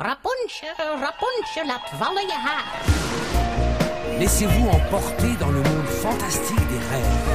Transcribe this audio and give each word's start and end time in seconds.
Rapunzel, 0.00 1.00
Rapunzel, 1.00 1.66
laat 1.66 1.90
vallen 1.98 2.22
je 2.22 2.32
haar. 2.32 2.82
Laissez-vous 4.18 4.68
emporter 4.68 5.36
dans 5.38 5.50
le 5.50 5.62
monde 5.62 5.88
fantastique 5.88 6.68
des 6.68 6.78
rêves. 6.90 7.26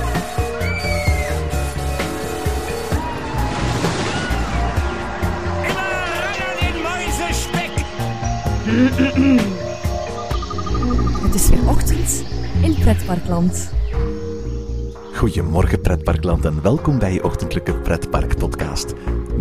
Het 11.22 11.36
is 11.36 11.50
weer 11.50 11.70
ochtend 11.70 12.24
in 12.62 12.76
Pretparkland. 12.80 13.72
Goedemorgen 15.14 15.82
pretparkland 15.82 16.46
en 16.46 16.62
welkom 16.62 17.00
bij 17.00 17.14
je 17.14 17.24
ochtendelijke 17.24 17.74
pretpark 17.74 18.38
podcast. 18.38 18.94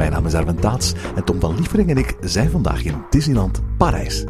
Mijn 0.03 0.14
naam 0.14 0.27
is 0.27 0.34
Arwen 0.34 0.61
Taats 0.61 0.93
en 1.14 1.25
Tom 1.25 1.41
van 1.41 1.55
Lievering 1.55 1.91
en 1.91 1.96
ik 1.96 2.16
zijn 2.21 2.50
vandaag 2.50 2.85
in 2.85 3.05
Disneyland 3.11 3.61
Parijs. 3.77 4.25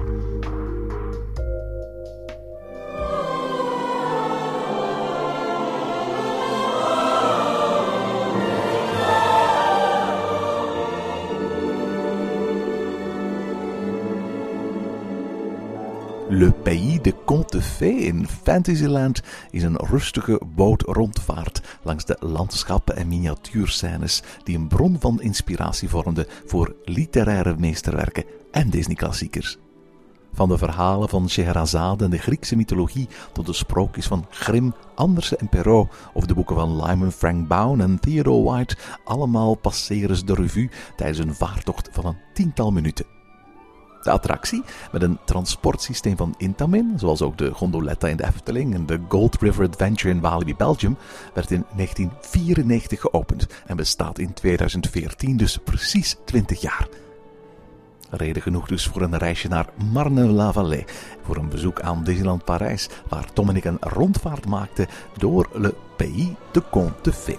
Le 16.29 16.53
Pays 16.63 17.03
de 17.03 17.15
Contes 17.25 17.67
de 17.79 17.87
in 17.87 18.27
Fantasyland 18.43 19.23
is 19.51 19.63
een 19.63 19.77
rustige 19.77 20.41
bootrondvaart 20.55 21.62
langs 21.83 22.05
de 22.05 22.17
landschappen 22.21 22.97
en 22.97 23.09
miniatuurscènes 23.09 24.23
die 24.45 24.57
een 24.57 24.69
bron 24.69 24.97
van 25.01 25.21
inspiratie 25.21 25.89
vormden 25.89 26.27
voor 26.47 26.75
literaire 26.85 27.55
meesterwerken 27.59 28.25
en 28.51 28.71
Disney-klassiekers. 28.71 29.59
Van 30.35 30.49
de 30.49 30.59
verhalen 30.59 31.09
van 31.09 31.29
Scheherazade 31.29 32.05
en 32.05 32.11
de 32.11 32.19
Griekse 32.19 32.57
mythologie 32.57 33.09
tot 33.33 33.47
de 33.47 33.53
sprookjes 33.53 34.07
van 34.07 34.27
Grimm, 34.31 34.75
Andersen 34.95 35.39
en 35.39 35.49
Perrault 35.49 35.95
of 36.13 36.27
de 36.27 36.35
boeken 36.35 36.57
van 36.57 36.85
Lyman 36.85 37.13
Frank 37.13 37.49
Baum 37.49 37.81
en 37.81 38.01
Theodore 38.01 38.51
White, 38.51 38.77
allemaal 39.05 39.55
passeren 39.55 40.17
ze 40.17 40.25
de 40.25 40.35
revue 40.35 40.71
tijdens 40.97 41.19
een 41.19 41.35
vaartocht 41.35 41.89
van 41.93 42.07
een 42.07 42.19
tiental 42.33 42.71
minuten. 42.71 43.12
De 44.03 44.11
attractie, 44.11 44.63
met 44.93 45.03
een 45.03 45.19
transportsysteem 45.25 46.17
van 46.17 46.35
Intamin, 46.39 46.93
zoals 46.97 47.23
ook 47.23 47.39
de 47.39 47.51
gondoletta 47.51 48.09
in 48.09 48.17
de 48.17 48.27
Efteling 48.27 48.75
en 48.75 48.87
de 48.87 49.01
Gold 49.09 49.41
River 49.41 49.69
Adventure 49.69 50.15
in 50.15 50.21
Walibi, 50.21 50.57
Belgium, 50.57 50.97
werd 51.35 51.51
in 51.51 51.65
1994 51.77 53.01
geopend 53.01 53.47
en 53.67 53.77
bestaat 53.77 54.19
in 54.19 54.33
2014 54.33 55.37
dus 55.37 55.59
precies 55.65 56.17
20 56.25 56.61
jaar. 56.61 56.89
Reden 58.11 58.43
genoeg 58.43 58.67
dus 58.67 58.87
voor 58.87 59.03
een 59.03 59.19
reisje 59.19 59.49
naar 59.49 59.69
Marne-la-Vallée, 59.93 60.85
voor 61.23 61.37
een 61.37 61.49
bezoek 61.49 61.81
aan 61.81 62.05
Disneyland 62.05 62.45
Parijs, 62.45 62.89
waar 63.09 63.33
Tom 63.33 63.49
en 63.49 63.57
ik 63.57 63.65
een 63.65 63.79
rondvaart 63.81 64.47
maakten 64.47 64.87
door 65.17 65.49
Le 65.53 65.75
Pays 65.97 66.29
de 66.53 66.63
Contes 66.71 67.25
de. 67.25 67.37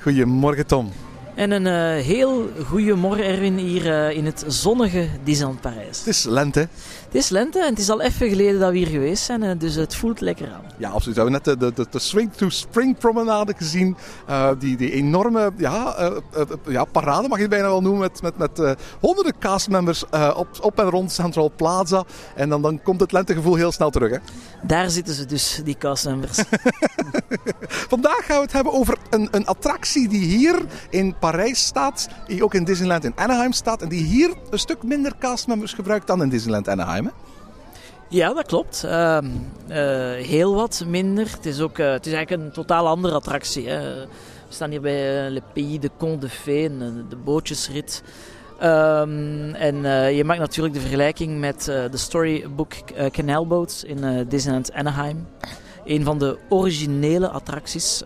Goedemorgen 0.00 0.66
Tom. 0.66 0.90
En 1.34 1.50
een 1.50 1.66
eh, 1.66 2.04
heel 2.04 2.50
goede 2.66 2.94
morgen, 2.94 3.24
Erwin, 3.24 3.56
hier 3.56 3.92
eh, 3.92 4.16
in 4.16 4.26
het 4.26 4.44
zonnige 4.46 5.08
Disneyland 5.24 5.60
Parijs. 5.60 5.98
Het 5.98 6.06
is 6.06 6.24
lente. 6.24 6.68
Het 7.14 7.22
is 7.22 7.28
lente 7.28 7.58
en 7.58 7.70
het 7.70 7.78
is 7.78 7.90
al 7.90 8.00
even 8.00 8.28
geleden 8.28 8.60
dat 8.60 8.70
we 8.70 8.76
hier 8.76 8.86
geweest 8.86 9.24
zijn, 9.24 9.42
eh, 9.42 9.58
dus 9.58 9.74
het 9.74 9.96
voelt 9.96 10.20
lekker 10.20 10.52
aan. 10.52 10.62
Ja, 10.78 10.90
absoluut. 10.90 11.16
We 11.16 11.22
hebben 11.22 11.40
net 11.44 11.60
de, 11.60 11.72
de, 11.72 11.86
de 11.90 11.98
Swing 11.98 12.32
to 12.32 12.48
Spring 12.48 12.98
promenade 12.98 13.54
gezien. 13.56 13.96
Uh, 14.28 14.48
die, 14.58 14.76
die 14.76 14.92
enorme 14.92 15.52
ja, 15.56 16.00
uh, 16.00 16.16
uh, 16.36 16.42
ja, 16.68 16.84
parade, 16.84 17.28
mag 17.28 17.36
je 17.36 17.42
het 17.42 17.50
bijna 17.50 17.66
wel 17.66 17.80
noemen. 17.80 18.00
Met, 18.00 18.22
met, 18.22 18.36
met 18.36 18.76
honderden 19.00 19.38
castmembers 19.38 20.04
op, 20.34 20.48
op 20.60 20.78
en 20.78 20.90
rond 20.90 21.12
Central 21.12 21.52
Plaza. 21.56 22.04
En 22.34 22.48
dan, 22.48 22.62
dan 22.62 22.82
komt 22.82 23.00
het 23.00 23.12
lentegevoel 23.12 23.54
heel 23.54 23.72
snel 23.72 23.90
terug. 23.90 24.10
Hè? 24.10 24.18
Daar 24.66 24.90
zitten 24.90 25.14
ze 25.14 25.26
dus, 25.26 25.60
die 25.64 25.78
castmembers. 25.78 26.38
Vandaag 27.94 28.26
gaan 28.26 28.36
we 28.36 28.42
het 28.42 28.52
hebben 28.52 28.72
over 28.72 28.96
een, 29.10 29.28
een 29.30 29.46
attractie 29.46 30.08
die 30.08 30.24
hier 30.24 30.62
in 30.90 31.14
Parijs 31.18 31.64
staat. 31.64 32.08
Die 32.26 32.44
ook 32.44 32.54
in 32.54 32.64
Disneyland 32.64 33.04
in 33.04 33.12
Anaheim 33.16 33.52
staat. 33.52 33.82
En 33.82 33.88
die 33.88 34.04
hier 34.04 34.34
een 34.50 34.58
stuk 34.58 34.82
minder 34.82 35.12
castmembers 35.18 35.72
gebruikt 35.72 36.06
dan 36.06 36.22
in 36.22 36.28
Disneyland 36.28 36.68
Anaheim. 36.68 37.03
Ja, 38.08 38.34
dat 38.34 38.46
klopt. 38.46 38.82
Uh, 38.84 39.18
uh, 39.68 39.76
heel 40.12 40.54
wat 40.54 40.84
minder. 40.86 41.30
Het 41.30 41.46
is, 41.46 41.60
ook, 41.60 41.78
uh, 41.78 41.92
het 41.92 42.06
is 42.06 42.12
eigenlijk 42.12 42.42
een 42.44 42.52
totaal 42.52 42.86
andere 42.88 43.14
attractie. 43.14 43.68
Hè. 43.68 43.94
We 44.48 44.60
staan 44.60 44.70
hier 44.70 44.80
bij 44.80 45.30
Le 45.30 45.42
Pays 45.52 45.80
de 45.80 45.90
Contes 45.98 46.30
de 46.30 46.36
Fées, 46.36 46.70
de 47.08 47.16
bootjesrit. 47.24 48.02
Um, 48.62 49.54
en 49.54 49.76
je 50.14 50.22
maakt 50.24 50.40
natuurlijk 50.40 50.74
de 50.74 50.80
vergelijking 50.80 51.40
met 51.40 51.64
de 51.64 51.96
Storybook 51.96 52.72
Canal 53.10 53.46
Boats 53.46 53.84
in 53.84 54.26
Disneyland 54.28 54.72
Anaheim. 54.72 55.28
Een 55.84 56.04
van 56.04 56.18
de 56.18 56.38
originele 56.48 57.28
attracties 57.28 58.02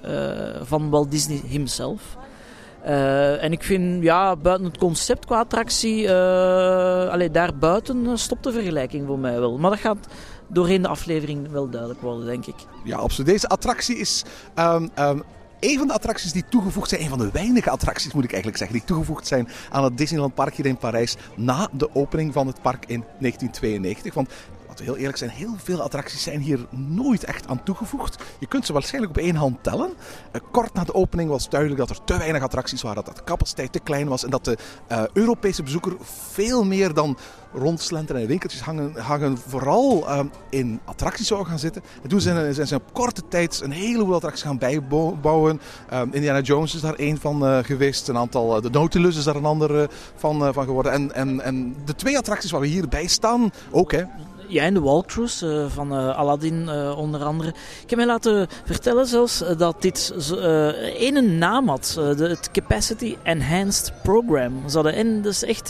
van 0.63 0.91
Walt 0.91 1.11
Disney 1.11 1.41
himself. 1.47 2.18
Uh, 2.85 3.43
en 3.43 3.53
ik 3.53 3.63
vind, 3.63 4.03
ja, 4.03 4.37
buiten 4.37 4.67
het 4.67 4.79
concept 4.79 5.27
qua 5.27 5.39
attractie, 5.39 6.03
uh, 6.03 6.11
allee, 7.09 7.31
daar 7.31 7.57
buiten 7.57 8.19
stopt 8.19 8.45
de 8.45 8.53
vergelijking 8.53 9.07
voor 9.07 9.19
mij 9.19 9.41
wel. 9.41 9.59
Maar 9.59 9.71
dat 9.71 9.81
gaat 9.81 10.07
doorheen 10.49 10.83
de 10.83 10.89
aflevering 10.89 11.51
wel 11.51 11.71
duidelijk 11.71 12.01
worden, 12.01 12.27
denk 12.27 12.47
ik. 12.47 12.55
Ja, 12.85 12.97
absoluut. 12.97 13.31
Deze 13.31 13.49
attractie 13.49 13.97
is 13.97 14.25
um, 14.59 14.91
um, 14.99 15.23
een 15.61 15.79
van 15.79 15.87
de 15.87 15.93
attracties 15.93 16.33
die 16.33 16.45
toegevoegd 16.49 16.89
zijn, 16.89 17.03
een 17.03 17.09
van 17.09 17.19
de 17.19 17.31
weinige 17.33 17.71
attracties 17.71 18.13
moet 18.13 18.25
ik 18.25 18.33
eigenlijk 18.33 18.59
zeggen, 18.59 18.77
die 18.79 18.87
toegevoegd 18.87 19.27
zijn 19.27 19.49
aan 19.71 19.85
het 19.85 19.99
Disneyland 19.99 20.35
Park 20.35 20.55
hier 20.55 20.67
in 20.67 20.77
Parijs 20.77 21.17
na 21.37 21.69
de 21.73 21.95
opening 21.95 22.33
van 22.33 22.47
het 22.47 22.63
park 22.63 22.85
in 22.87 23.05
1992. 23.19 24.15
Want 24.15 24.31
heel 24.79 24.97
eerlijk 24.97 25.19
zijn, 25.19 25.31
heel 25.31 25.55
veel 25.63 25.83
attracties 25.83 26.23
zijn 26.23 26.41
hier 26.41 26.67
nooit 26.71 27.25
echt 27.25 27.47
aan 27.47 27.63
toegevoegd. 27.63 28.23
Je 28.39 28.47
kunt 28.47 28.67
ze 28.67 28.73
waarschijnlijk 28.73 29.17
op 29.17 29.23
één 29.23 29.35
hand 29.35 29.63
tellen. 29.63 29.91
Uh, 30.33 30.41
kort 30.51 30.75
na 30.75 30.85
de 30.85 30.95
opening 30.95 31.31
was 31.31 31.49
duidelijk 31.49 31.81
dat 31.81 31.91
er 31.91 32.05
te 32.05 32.19
weinig 32.19 32.43
attracties 32.43 32.83
waren, 32.83 33.05
dat 33.05 33.17
de 33.17 33.25
capaciteit 33.25 33.73
te 33.73 33.81
klein 33.81 34.09
was 34.09 34.25
en 34.25 34.31
dat 34.31 34.45
de 34.45 34.57
uh, 34.93 35.03
Europese 35.13 35.63
bezoeker 35.63 35.97
veel 36.33 36.65
meer 36.65 36.95
dan 36.95 37.19
rondslenteren 37.53 38.23
en 38.23 38.29
winkeltjes 38.29 38.61
hangen, 38.61 38.97
hangen 38.97 39.39
vooral 39.39 40.09
uh, 40.09 40.21
in 40.51 40.81
attracties 40.85 41.27
zou 41.27 41.47
gaan 41.47 41.59
zitten. 41.59 41.83
En 42.03 42.09
toen 42.09 42.21
zijn, 42.21 42.55
zijn 42.55 42.67
ze 42.67 42.75
op 42.75 42.93
korte 42.93 43.23
tijd 43.29 43.61
een 43.65 43.71
heleboel 43.71 44.15
attracties 44.15 44.43
gaan 44.43 44.59
bijbouwen. 44.59 45.61
Indiana 46.11 46.41
Jones 46.41 46.75
is 46.75 46.81
daar 46.81 46.95
één 46.95 47.21
van 47.21 47.65
geweest. 47.65 48.09
Een 48.09 48.17
aantal, 48.17 48.61
de 48.61 48.71
Nautilus 48.71 49.17
is 49.17 49.25
daar 49.25 49.37
een 49.37 49.45
andere 49.45 49.89
van, 50.17 50.55
van 50.55 50.65
geworden. 50.65 50.93
En, 50.93 51.15
en, 51.15 51.41
en 51.41 51.77
de 51.85 51.95
twee 51.95 52.19
attracties 52.19 52.51
waar 52.51 52.61
we 52.61 52.67
hierbij 52.67 53.07
staan, 53.07 53.51
ook 53.71 53.93
hè. 53.93 54.05
Ja, 54.51 54.63
en 54.63 54.75
de 54.75 54.81
walkthroughs 54.81 55.43
uh, 55.43 55.65
van 55.69 55.93
uh, 55.93 56.19
Aladdin 56.19 56.63
uh, 56.63 56.99
onder 56.99 57.25
andere. 57.25 57.49
Ik 57.83 57.91
heb 57.91 57.99
mij 57.99 58.07
laten 58.07 58.47
vertellen 58.65 59.07
zelfs 59.07 59.45
dat 59.57 59.83
dit 59.83 60.15
één 60.97 61.39
naam 61.39 61.69
had. 61.69 61.93
de, 62.17 62.29
het 62.29 62.51
Capacity 62.51 63.17
Enhanced 63.23 63.93
Program. 64.03 64.69
Ze 64.69 64.75
hadden, 64.75 64.95
en 64.95 65.23
dat 65.23 65.33
is 65.33 65.45
echt 65.45 65.67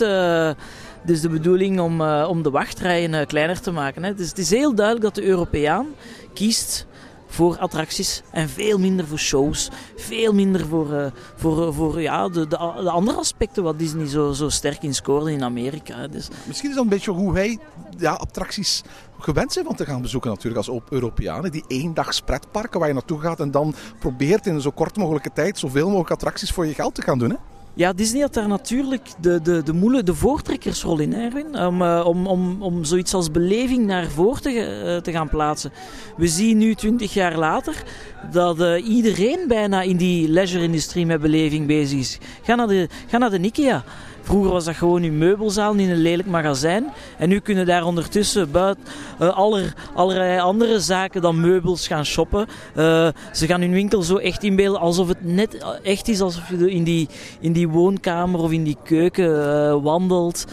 dus 1.03 1.21
de 1.21 1.29
bedoeling 1.29 1.79
om, 1.79 2.01
om 2.01 2.43
de 2.43 2.49
wachtrijen 2.49 3.27
kleiner 3.27 3.61
te 3.61 3.71
maken. 3.71 4.03
Hè. 4.03 4.13
Dus 4.13 4.29
het 4.29 4.37
is 4.37 4.49
heel 4.49 4.75
duidelijk 4.75 5.05
dat 5.05 5.15
de 5.15 5.29
Europeaan 5.29 5.87
kiest 6.33 6.85
voor 7.29 7.57
attracties 7.57 8.21
en 8.31 8.49
veel 8.49 8.77
minder 8.77 9.07
voor 9.07 9.19
shows. 9.19 9.69
Veel 9.95 10.33
minder 10.33 10.67
voor, 10.67 10.91
uh, 10.91 11.05
voor, 11.35 11.73
voor 11.73 12.01
ja, 12.01 12.29
de, 12.29 12.47
de, 12.47 12.57
de, 12.57 12.89
andere 12.89 13.17
aspecten 13.17 13.63
wat 13.63 13.79
Disney 13.79 14.07
zo, 14.07 14.31
zo 14.31 14.49
sterk 14.49 14.83
in 14.83 14.93
scoorde 14.93 15.31
in 15.31 15.43
Amerika. 15.43 16.07
Dus. 16.07 16.27
Misschien 16.45 16.69
is 16.69 16.75
dat 16.75 16.83
een 16.83 16.89
beetje 16.89 17.11
hoe 17.11 17.33
wij 17.33 17.59
ja, 17.97 18.11
attracties 18.11 18.83
gewend 19.19 19.53
zijn 19.53 19.65
van 19.65 19.75
te 19.75 19.85
gaan 19.85 20.01
bezoeken 20.01 20.29
natuurlijk 20.29 20.67
als 20.67 20.79
Europeanen. 20.89 21.51
Die 21.51 21.63
eendags 21.67 22.21
pretparken 22.21 22.79
waar 22.79 22.87
je 22.87 22.93
naartoe 22.93 23.19
gaat 23.19 23.39
en 23.39 23.51
dan 23.51 23.75
probeert 23.99 24.45
in 24.45 24.61
zo 24.61 24.71
kort 24.71 24.97
mogelijke 24.97 25.31
tijd 25.33 25.57
zoveel 25.57 25.87
mogelijk 25.87 26.11
attracties 26.11 26.51
voor 26.51 26.65
je 26.65 26.73
geld 26.73 26.95
te 26.95 27.01
gaan 27.01 27.19
doen. 27.19 27.29
Hè? 27.29 27.35
Ja, 27.73 27.93
Disney 27.93 28.21
had 28.21 28.33
daar 28.33 28.47
natuurlijk 28.47 29.07
de, 29.21 29.41
de, 29.41 29.63
de, 29.63 29.73
moele, 29.73 30.03
de 30.03 30.15
voortrekkersrol 30.15 30.99
in, 30.99 31.13
Erwin. 31.13 31.59
Om, 31.59 31.81
uh, 31.81 32.03
om, 32.05 32.27
om, 32.27 32.61
om 32.61 32.83
zoiets 32.83 33.13
als 33.13 33.31
beleving 33.31 33.85
naar 33.85 34.07
voren 34.07 34.41
te, 34.41 34.51
uh, 34.51 35.01
te 35.01 35.11
gaan 35.11 35.29
plaatsen. 35.29 35.71
We 36.17 36.27
zien 36.27 36.57
nu, 36.57 36.75
twintig 36.75 37.13
jaar 37.13 37.37
later, 37.37 37.83
dat 38.31 38.59
uh, 38.59 38.87
iedereen 38.87 39.47
bijna 39.47 39.81
in 39.81 39.97
die 39.97 40.29
leisure-industrie 40.29 41.05
met 41.05 41.21
beleving 41.21 41.67
bezig 41.67 41.99
is. 41.99 42.17
Ga 42.43 42.55
naar 42.55 42.67
de, 42.67 42.89
ga 43.07 43.17
naar 43.17 43.29
de 43.29 43.39
IKEA. 43.39 43.83
Vroeger 44.29 44.51
was 44.51 44.65
dat 44.65 44.75
gewoon 44.75 45.03
uw 45.03 45.11
meubelzaal 45.11 45.73
in 45.73 45.89
een 45.89 46.01
lelijk 46.01 46.27
magazijn. 46.27 46.85
En 47.17 47.29
nu 47.29 47.39
kunnen 47.39 47.65
daar 47.65 47.83
ondertussen 47.83 48.51
buiten 48.51 48.83
uh, 49.21 49.37
aller, 49.37 49.73
allerlei 49.93 50.39
andere 50.39 50.79
zaken 50.79 51.21
dan 51.21 51.41
meubels 51.41 51.87
gaan 51.87 52.05
shoppen. 52.05 52.47
Uh, 52.77 53.07
ze 53.33 53.47
gaan 53.47 53.61
hun 53.61 53.71
winkel 53.71 54.01
zo 54.01 54.17
echt 54.17 54.43
inbeelden 54.43 54.81
alsof 54.81 55.07
het 55.07 55.23
net 55.23 55.65
echt 55.83 56.07
is 56.07 56.21
alsof 56.21 56.49
je 56.49 56.71
in 56.71 56.83
die, 56.83 57.07
in 57.39 57.53
die 57.53 57.67
woonkamer 57.67 58.39
of 58.39 58.51
in 58.51 58.63
die 58.63 58.77
keuken 58.83 59.29
uh, 59.29 59.83
wandelt. 59.83 60.45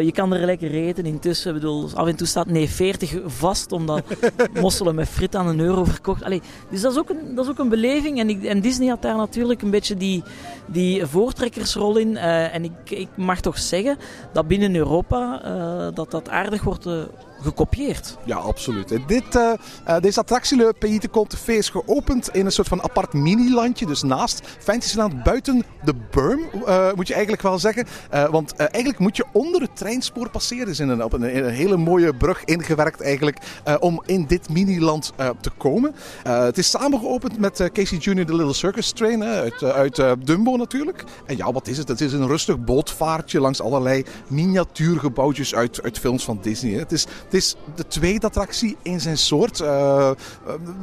je 0.00 0.10
kan 0.12 0.32
er 0.32 0.46
lekker 0.46 0.70
eten 0.70 1.06
intussen. 1.06 1.54
Ik 1.54 1.60
bedoel, 1.60 1.88
af 1.94 2.06
en 2.06 2.16
toe 2.16 2.26
staat 2.26 2.46
nee 2.46 2.68
40 2.68 3.14
vast 3.26 3.72
omdat 3.72 4.02
mosselen 4.60 4.94
met 4.94 5.08
frit 5.08 5.36
aan 5.36 5.46
een 5.46 5.60
euro 5.60 5.84
verkocht. 5.84 6.24
Allee, 6.24 6.42
dus 6.70 6.80
dat 6.80 6.92
is 6.92 6.98
ook 6.98 7.10
een, 7.10 7.34
dat 7.34 7.44
is 7.44 7.50
ook 7.50 7.58
een 7.58 7.68
beleving. 7.68 8.18
En, 8.18 8.28
ik, 8.28 8.44
en 8.44 8.60
Disney 8.60 8.88
had 8.88 9.02
daar 9.02 9.16
natuurlijk 9.16 9.62
een 9.62 9.70
beetje 9.70 9.96
die, 9.96 10.22
die 10.66 11.06
voortrekkersrol 11.06 11.96
in. 11.96 12.16
En 12.16 12.64
ik, 12.64 13.00
ik 13.02 13.08
mag 13.14 13.40
toch 13.40 13.58
zeggen 13.58 13.98
dat 14.32 14.46
binnen 14.46 14.74
Europa 14.74 15.42
uh, 15.44 15.94
dat 15.94 16.10
dat 16.10 16.28
aardig 16.28 16.62
wordt 16.62 16.86
uh, 16.86 17.02
gekopieerd. 17.42 18.18
Ja, 18.24 18.36
absoluut. 18.36 18.88
Dit, 19.06 19.34
uh, 19.34 19.52
uh, 19.88 19.96
deze 20.00 20.20
attractie 20.20 20.56
Le 20.56 20.74
Pays 20.78 21.00
de 21.00 21.08
is 21.46 21.68
geopend 21.68 22.28
in 22.28 22.46
een 22.46 22.52
soort 22.52 22.68
van 22.68 22.82
apart 22.82 23.12
mini-landje. 23.12 23.86
Dus 23.86 24.02
naast 24.02 24.46
Fantasyland, 24.58 25.22
buiten 25.22 25.64
de 25.84 25.94
berm, 26.10 26.40
uh, 26.66 26.92
moet 26.94 27.06
je 27.06 27.12
eigenlijk 27.12 27.42
wel 27.42 27.58
zeggen. 27.58 27.86
want 28.30 28.56
eigenlijk 28.56 28.98
moet 28.98 29.16
je 29.16 29.24
onder 29.32 29.60
het 29.60 29.76
treinspoor 29.76 30.30
passeren. 30.30 30.66
Dus 30.66 30.80
in 30.80 30.88
een, 30.88 31.04
op 31.04 31.12
een, 31.12 31.22
hele 31.48 31.76
mooie 31.76 32.14
brug 32.14 32.44
ingewerkt 32.44 33.00
eigenlijk 33.00 33.38
om 33.80 34.02
in 34.06 34.26
dit 34.26 34.48
mini-land 34.48 35.12
te 35.40 35.50
komen. 35.50 35.94
het 36.22 36.58
is 36.58 36.70
samengeopend 36.70 37.38
met 37.38 37.70
Casey 37.72 37.98
Jr. 37.98 38.26
The 38.26 38.34
Little 38.34 38.54
Circus 38.54 38.90
Train 38.90 39.24
uit, 39.24 39.62
uit 39.62 40.02
Dumbo 40.24 40.56
natuurlijk. 40.56 41.04
En 41.26 41.36
ja, 41.36 41.52
wat 41.52 41.68
is 41.68 41.78
het? 41.78 41.88
Het 41.88 42.00
is 42.00 42.12
een 42.12 42.26
rustig 42.26 42.64
bootvaartje 42.64 43.40
langs 43.40 43.60
allerlei 43.60 44.04
miniatuurgebouwtjes 44.26 45.54
uit, 45.54 45.82
uit 45.82 45.98
films 45.98 46.24
van 46.24 46.38
Disney. 46.42 46.78
Het 46.78 46.92
is, 46.92 47.06
het 47.32 47.40
is 47.40 47.56
de 47.74 47.86
tweede 47.86 48.26
attractie 48.26 48.76
in 48.82 49.00
zijn 49.00 49.18
soort. 49.18 49.60
Uh, 49.60 50.10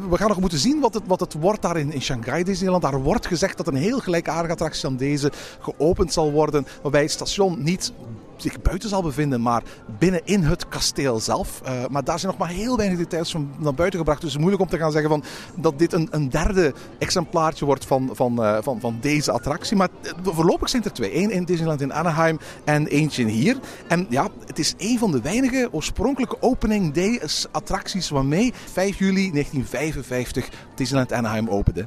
we 0.09 0.17
gaan 0.17 0.27
nog 0.27 0.39
moeten 0.39 0.59
zien 0.59 0.79
wat 0.79 0.93
het, 0.93 1.03
wat 1.07 1.19
het 1.19 1.33
wordt 1.33 1.61
daar 1.61 1.77
in, 1.77 1.91
in 1.91 2.01
Shanghai, 2.01 2.43
Disneyland. 2.43 2.83
Daar 2.83 3.01
wordt 3.01 3.27
gezegd 3.27 3.57
dat 3.57 3.67
een 3.67 3.75
heel 3.75 3.99
gelijkaardige 3.99 4.53
attractie 4.53 4.85
aan 4.85 4.97
deze 4.97 5.31
geopend 5.59 6.13
zal 6.13 6.31
worden. 6.31 6.67
Waarbij 6.81 7.01
het 7.01 7.11
station 7.11 7.63
niet 7.63 7.91
zich 8.41 8.61
buiten 8.61 8.89
zal 8.89 9.01
bevinden, 9.01 9.41
maar 9.41 9.63
binnen 9.99 10.21
in 10.23 10.43
het 10.43 10.67
kasteel 10.67 11.19
zelf. 11.19 11.61
Uh, 11.65 11.85
maar 11.89 12.03
daar 12.03 12.19
zijn 12.19 12.31
nog 12.31 12.41
maar 12.41 12.55
heel 12.55 12.77
weinig 12.77 12.97
details 12.97 13.31
van 13.31 13.51
naar 13.57 13.73
buiten 13.73 13.99
gebracht. 13.99 14.21
Dus 14.21 14.29
het 14.29 14.39
is 14.39 14.45
moeilijk 14.47 14.71
om 14.71 14.77
te 14.77 14.83
gaan 14.83 14.91
zeggen 14.91 15.09
van 15.09 15.23
dat 15.55 15.79
dit 15.79 15.93
een, 15.93 16.07
een 16.11 16.29
derde 16.29 16.73
exemplaartje 16.97 17.65
wordt 17.65 17.85
van, 17.85 18.09
van, 18.13 18.43
uh, 18.43 18.57
van, 18.61 18.79
van 18.79 18.97
deze 19.01 19.31
attractie. 19.31 19.77
Maar 19.77 19.89
voorlopig 20.23 20.69
zijn 20.69 20.83
er 20.83 20.93
twee. 20.93 21.17
Eén 21.17 21.31
in 21.31 21.45
Disneyland 21.45 21.81
in 21.81 21.93
Anaheim 21.93 22.39
en 22.63 22.87
eentje 22.87 23.25
hier. 23.25 23.57
En 23.87 24.05
ja, 24.09 24.27
het 24.45 24.59
is 24.59 24.73
een 24.77 24.99
van 24.99 25.11
de 25.11 25.21
weinige 25.21 25.69
oorspronkelijke 25.71 26.41
opening 26.41 26.93
day 26.93 27.21
attracties 27.51 28.09
waarmee 28.09 28.53
5 28.71 28.99
juli 28.99 29.31
1955 29.31 30.49
Disneyland 30.75 31.13
Anaheim 31.13 31.49
opende. 31.49 31.85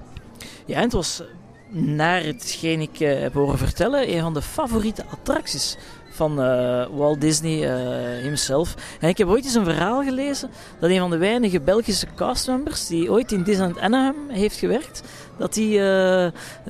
Ja, 0.66 0.76
en 0.76 0.82
het 0.82 0.92
was 0.92 1.22
naar 1.68 2.22
hetgeen 2.22 2.80
ik 2.80 2.98
heb 2.98 3.34
horen 3.34 3.58
vertellen, 3.58 4.14
een 4.14 4.20
van 4.20 4.34
de 4.34 4.42
favoriete 4.42 5.04
attracties 5.10 5.76
van 6.12 6.40
uh, 6.40 6.86
Walt 6.94 7.20
Disney 7.20 7.58
uh, 7.58 8.22
himself. 8.22 8.74
En 9.00 9.08
ik 9.08 9.18
heb 9.18 9.28
ooit 9.28 9.44
eens 9.44 9.54
een 9.54 9.64
verhaal 9.64 10.02
gelezen 10.02 10.50
dat 10.80 10.90
een 10.90 10.98
van 10.98 11.10
de 11.10 11.16
weinige 11.16 11.60
Belgische 11.60 12.06
castmembers 12.14 12.86
die 12.86 13.10
ooit 13.10 13.32
in 13.32 13.42
Disneyland 13.42 13.78
Anaheim 13.78 14.28
heeft 14.28 14.56
gewerkt, 14.56 15.02
dat, 15.42 15.54
die, 15.54 15.78
uh, 15.78 16.26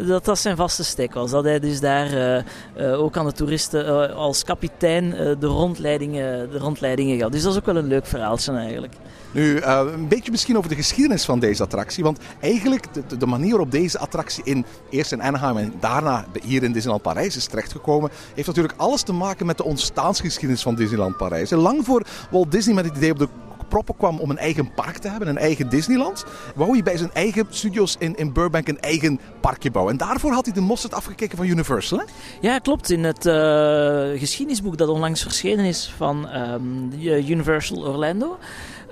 dat 0.06 0.24
dat 0.24 0.38
zijn 0.38 0.56
vaste 0.56 0.84
stek 0.84 1.14
was. 1.14 1.30
Dat 1.30 1.44
hij 1.44 1.60
dus 1.60 1.80
daar 1.80 2.44
ook 2.76 3.16
aan 3.16 3.26
de 3.26 3.32
toeristen 3.32 4.14
als 4.14 4.44
kapitein 4.44 5.10
de, 5.10 5.46
rondleidingen, 5.46 6.50
de 6.50 6.58
rondleidingen 6.58 7.18
gaf. 7.18 7.30
Dus 7.30 7.42
dat 7.42 7.52
is 7.52 7.58
ook 7.58 7.66
wel 7.66 7.76
een 7.76 7.86
leuk 7.86 8.06
verhaaltje 8.06 8.52
eigenlijk. 8.52 8.94
Nu, 9.32 9.60
een 9.60 10.08
beetje 10.08 10.30
misschien 10.30 10.56
over 10.56 10.68
de 10.68 10.76
geschiedenis 10.76 11.24
van 11.24 11.38
deze 11.38 11.62
attractie. 11.62 12.04
Want 12.04 12.18
eigenlijk 12.40 12.86
de, 12.94 13.16
de, 13.16 13.26
manier 13.26 13.50
waarop 13.50 13.70
deze 13.70 13.98
attractie 13.98 14.44
in, 14.44 14.64
eerst 14.90 15.12
in 15.12 15.22
Anaheim 15.22 15.56
en 15.56 15.72
daarna 15.80 16.24
hier 16.42 16.62
in 16.62 16.72
Disneyland 16.72 17.02
Parijs 17.02 17.36
is 17.36 17.46
terechtgekomen, 17.46 18.10
heeft 18.34 18.46
natuurlijk 18.46 18.74
alles 18.76 19.02
te 19.02 19.12
maken 19.12 19.46
met 19.46 19.56
de 19.56 19.64
ontstaansgeschiedenis 19.64 20.62
van 20.62 20.74
Disneyland 20.74 21.16
Parijs. 21.16 21.50
Lang 21.50 21.84
voor 21.84 22.06
Walt 22.30 22.50
Disney 22.50 22.74
met 22.74 22.84
het 22.84 22.96
idee 22.96 23.10
op 23.10 23.18
de 23.18 23.28
proppen 23.72 23.96
kwam 23.96 24.20
om 24.20 24.30
een 24.30 24.38
eigen 24.38 24.74
park 24.74 24.98
te 24.98 25.08
hebben, 25.08 25.28
een 25.28 25.38
eigen 25.38 25.68
Disneyland, 25.68 26.24
wou 26.54 26.70
hij 26.70 26.82
bij 26.82 26.96
zijn 26.96 27.10
eigen 27.12 27.46
studios 27.48 27.96
in, 27.98 28.16
in 28.16 28.32
Burbank 28.32 28.68
een 28.68 28.80
eigen 28.80 29.20
parkje 29.40 29.70
bouwen. 29.70 29.92
En 29.92 30.06
daarvoor 30.06 30.32
had 30.32 30.44
hij 30.44 30.54
de 30.54 30.60
mosterd 30.60 30.94
afgekeken 30.94 31.36
van 31.36 31.46
Universal. 31.46 31.98
Hè? 31.98 32.04
Ja, 32.40 32.58
klopt. 32.58 32.90
In 32.90 33.04
het 33.04 33.26
uh, 33.26 34.18
geschiedenisboek 34.18 34.76
dat 34.76 34.88
onlangs 34.88 35.22
verschenen 35.22 35.64
is 35.64 35.94
van 35.96 36.34
um, 36.34 36.92
Universal 37.28 37.86
Orlando. 37.86 38.38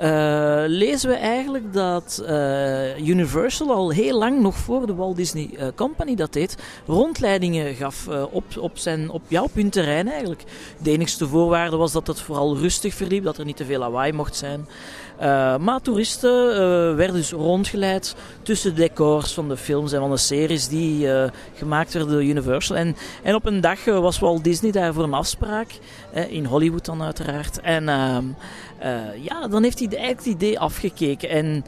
Uh, 0.02 0.62
lezen 0.66 1.08
we 1.08 1.14
eigenlijk 1.14 1.72
dat 1.72 2.22
uh, 2.28 3.08
Universal 3.08 3.70
al 3.70 3.90
heel 3.90 4.18
lang, 4.18 4.40
nog 4.40 4.56
voor 4.56 4.86
de 4.86 4.94
Walt 4.94 5.16
Disney 5.16 5.50
uh, 5.52 5.66
Company 5.74 6.14
dat 6.14 6.32
deed, 6.32 6.56
rondleidingen 6.86 7.74
gaf 7.74 8.08
op, 8.30 8.44
op, 8.58 8.78
zijn, 8.78 9.10
op 9.10 9.22
jouw 9.28 9.46
punt 9.52 9.72
terrein 9.72 10.08
eigenlijk. 10.08 10.44
De 10.78 10.90
enigste 10.90 11.28
voorwaarde 11.28 11.76
was 11.76 11.92
dat 11.92 12.06
het 12.06 12.20
vooral 12.20 12.56
rustig 12.56 12.94
verliep, 12.94 13.24
dat 13.24 13.38
er 13.38 13.44
niet 13.44 13.56
te 13.56 13.64
veel 13.64 13.78
lawaai 13.78 14.12
mocht 14.12 14.36
zijn. 14.36 14.66
Uh, 15.20 15.56
maar 15.56 15.80
toeristen 15.80 16.50
uh, 16.50 16.56
werden 16.96 17.16
dus 17.16 17.30
rondgeleid 17.30 18.14
tussen 18.42 18.74
de 18.74 18.80
decors 18.80 19.32
van 19.32 19.48
de 19.48 19.56
films 19.56 19.92
en 19.92 20.00
van 20.00 20.10
de 20.10 20.16
series 20.16 20.68
die 20.68 21.06
uh, 21.06 21.24
gemaakt 21.54 21.92
werden 21.92 22.12
door 22.12 22.24
Universal. 22.24 22.76
En, 22.76 22.96
en 23.22 23.34
op 23.34 23.46
een 23.46 23.60
dag 23.60 23.84
was 23.84 24.18
Walt 24.18 24.44
Disney 24.44 24.70
daar 24.70 24.94
voor 24.94 25.04
een 25.04 25.14
afspraak, 25.14 25.68
in 26.28 26.44
Hollywood 26.44 26.84
dan 26.84 27.02
uiteraard. 27.02 27.60
En 27.60 27.88
ehm, 27.88 28.24
ja, 29.22 29.48
dan 29.48 29.62
heeft 29.62 29.78
hij 29.78 29.88
eigenlijk 29.88 30.18
het 30.18 30.26
idee 30.26 30.58
afgekeken. 30.58 31.28
En 31.28 31.64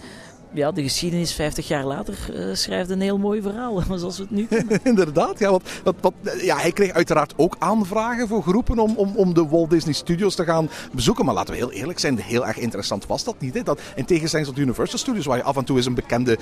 ja, 0.54 0.72
de 0.72 0.82
geschiedenis 0.82 1.34
50 1.34 1.69
jaar 1.69 1.84
later 1.84 2.14
uh, 2.31 2.54
schrijft 2.54 2.90
een 2.90 3.00
heel 3.00 3.19
mooi 3.19 3.43
verhaal, 3.43 3.82
zoals 3.99 4.19
we 4.19 4.22
het 4.22 4.31
nu 4.31 4.49
Inderdaad, 4.90 5.38
ja, 5.38 5.50
wat, 5.50 5.62
wat, 6.00 6.12
ja, 6.40 6.56
hij 6.56 6.72
kreeg 6.72 6.93
uiteraard 6.93 7.32
ook 7.37 7.56
aanvragen 7.58 8.28
voor 8.28 8.43
groepen 8.43 8.78
om, 8.78 8.96
om, 8.96 9.12
om 9.16 9.34
de 9.34 9.49
Walt 9.49 9.70
Disney 9.70 9.94
Studios 9.94 10.34
te 10.34 10.44
gaan 10.44 10.70
bezoeken. 10.93 11.25
Maar 11.25 11.34
laten 11.34 11.52
we 11.54 11.60
heel 11.60 11.72
eerlijk 11.72 11.99
zijn, 11.99 12.19
heel 12.19 12.46
erg 12.46 12.58
interessant 12.58 13.06
was 13.06 13.25
dat 13.25 13.34
niet. 13.38 13.54
Hè? 13.54 13.62
Dat, 13.62 13.81
in 13.94 14.04
tegenstelling 14.04 14.49
tot 14.49 14.58
Universal 14.58 14.99
Studios, 14.99 15.26
waar 15.26 15.37
je 15.37 15.43
af 15.43 15.56
en 15.56 15.64
toe 15.64 15.76
eens 15.76 15.87
een 15.87 15.94
bekende 15.94 16.38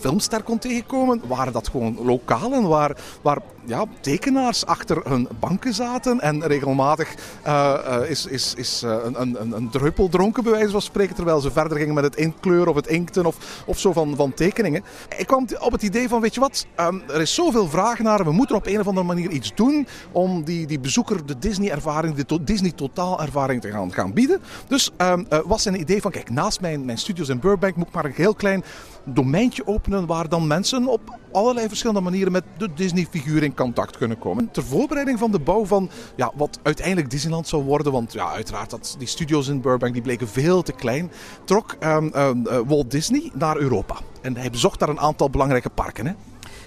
filmster 0.00 0.42
kon 0.42 0.58
tegenkomen, 0.58 1.20
waren 1.26 1.52
dat 1.52 1.68
gewoon 1.68 1.98
lokalen 2.04 2.68
waar, 2.68 2.96
waar 3.22 3.38
ja, 3.64 3.84
tekenaars 4.00 4.66
achter 4.66 5.00
hun 5.08 5.28
banken 5.40 5.74
zaten 5.74 6.20
en 6.20 6.46
regelmatig 6.46 7.14
uh, 7.46 7.74
uh, 7.88 8.10
is, 8.10 8.26
is, 8.26 8.54
is 8.56 8.82
een, 8.82 9.20
een, 9.20 9.52
een 9.52 9.70
druppel 9.70 10.08
dronken 10.08 10.42
bij 10.42 10.52
wijze 10.52 10.70
van 10.70 10.82
spreken 10.82 11.14
terwijl 11.14 11.40
ze 11.40 11.50
verder 11.50 11.78
gingen 11.78 11.94
met 11.94 12.04
het 12.04 12.16
inktkleur 12.16 12.68
of 12.68 12.74
het 12.74 12.86
inkten 12.86 13.26
of, 13.26 13.62
of 13.66 13.78
zo 13.78 13.92
van, 13.92 14.16
van 14.16 14.34
tekeningen. 14.34 14.84
Ik 15.18 15.26
kwam 15.26 15.46
op 15.58 15.72
het 15.72 15.82
idee 15.82 16.08
van, 16.08 16.20
weet 16.20 16.34
je 16.34 16.40
wat, 16.40 16.66
um, 16.80 17.02
er 17.08 17.20
is 17.20 17.34
zoveel 17.34 17.68
vraag 17.68 17.98
naar, 17.98 18.24
we 18.24 18.32
moeten 18.32 18.56
op 18.56 18.66
een 18.66 18.80
of 18.80 18.86
andere 18.86 19.06
manier 19.06 19.30
iets 19.30 19.54
doen 19.54 19.86
om 20.12 20.44
die, 20.44 20.66
die 20.66 20.80
bezoeker 20.80 21.26
de 21.26 21.38
Disney-ervaring, 21.38 22.14
de 22.14 22.44
Disney 22.44 22.72
totaal-ervaring 22.72 23.60
te 23.60 23.70
gaan, 23.70 23.92
gaan 23.92 24.12
bieden. 24.12 24.40
Dus 24.68 24.90
um, 24.98 25.26
was 25.44 25.64
een 25.64 25.80
idee 25.80 26.00
van, 26.00 26.10
kijk, 26.10 26.30
naast 26.30 26.60
mijn, 26.60 26.84
mijn 26.84 26.98
studios 26.98 27.28
in 27.28 27.40
Burbank 27.40 27.76
moet 27.76 27.86
ik 27.86 27.94
maar 27.94 28.04
een 28.04 28.12
heel 28.14 28.34
klein 28.34 28.64
domeintje 29.04 29.66
openen 29.70 30.06
waar 30.06 30.28
dan 30.28 30.46
mensen 30.46 30.86
op 30.86 31.18
allerlei 31.32 31.68
verschillende 31.68 32.00
manieren 32.00 32.32
met 32.32 32.44
de 32.58 32.68
Disney-figuur 32.74 33.42
in 33.42 33.54
contact 33.54 33.96
kunnen 33.96 34.18
komen. 34.18 34.50
Ter 34.50 34.62
voorbereiding 34.62 35.18
van 35.18 35.30
de 35.30 35.38
bouw 35.38 35.64
van 35.64 35.90
ja, 36.16 36.32
wat 36.34 36.58
uiteindelijk 36.62 37.10
Disneyland 37.10 37.48
zou 37.48 37.62
worden, 37.64 37.92
want 37.92 38.12
ja, 38.12 38.32
uiteraard 38.32 38.70
dat 38.70 38.94
die 38.98 39.08
studios 39.08 39.48
in 39.48 39.60
Burbank 39.60 39.92
die 39.92 40.02
bleken 40.02 40.28
veel 40.28 40.62
te 40.62 40.72
klein, 40.72 41.10
trok 41.44 41.76
um, 41.80 42.10
um, 42.16 42.46
uh, 42.46 42.58
Walt 42.66 42.90
Disney 42.90 43.30
naar 43.34 43.56
Europa. 43.56 43.96
En 44.22 44.36
hij 44.36 44.50
bezocht 44.50 44.78
daar 44.78 44.88
een 44.88 45.00
aantal 45.00 45.30
belangrijke 45.30 45.70
parken. 45.70 46.06
Hè? 46.06 46.12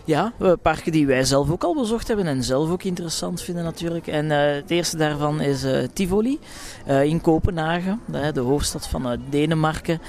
Ja, 0.06 0.34
parken 0.62 0.92
die 0.92 1.06
wij 1.06 1.24
zelf 1.24 1.51
ook 1.51 1.63
al 1.63 1.75
bezocht 1.75 2.08
hebben 2.08 2.28
en 2.28 2.44
zelf 2.44 2.70
ook 2.70 2.84
interessant 2.84 3.42
vinden 3.42 3.63
natuurlijk. 3.63 4.08
En 4.08 4.25
uh, 4.25 4.38
het 4.38 4.72
eerste 4.72 4.98
daarvan 4.98 5.42
is 5.42 5.63
uh, 5.63 5.88
Tivoli 5.94 6.39
in 7.04 7.22
Kopenhagen, 7.22 8.00
de 8.34 8.39
hoofdstad 8.39 8.88
van 8.88 9.22
Denemarken. 9.30 10.01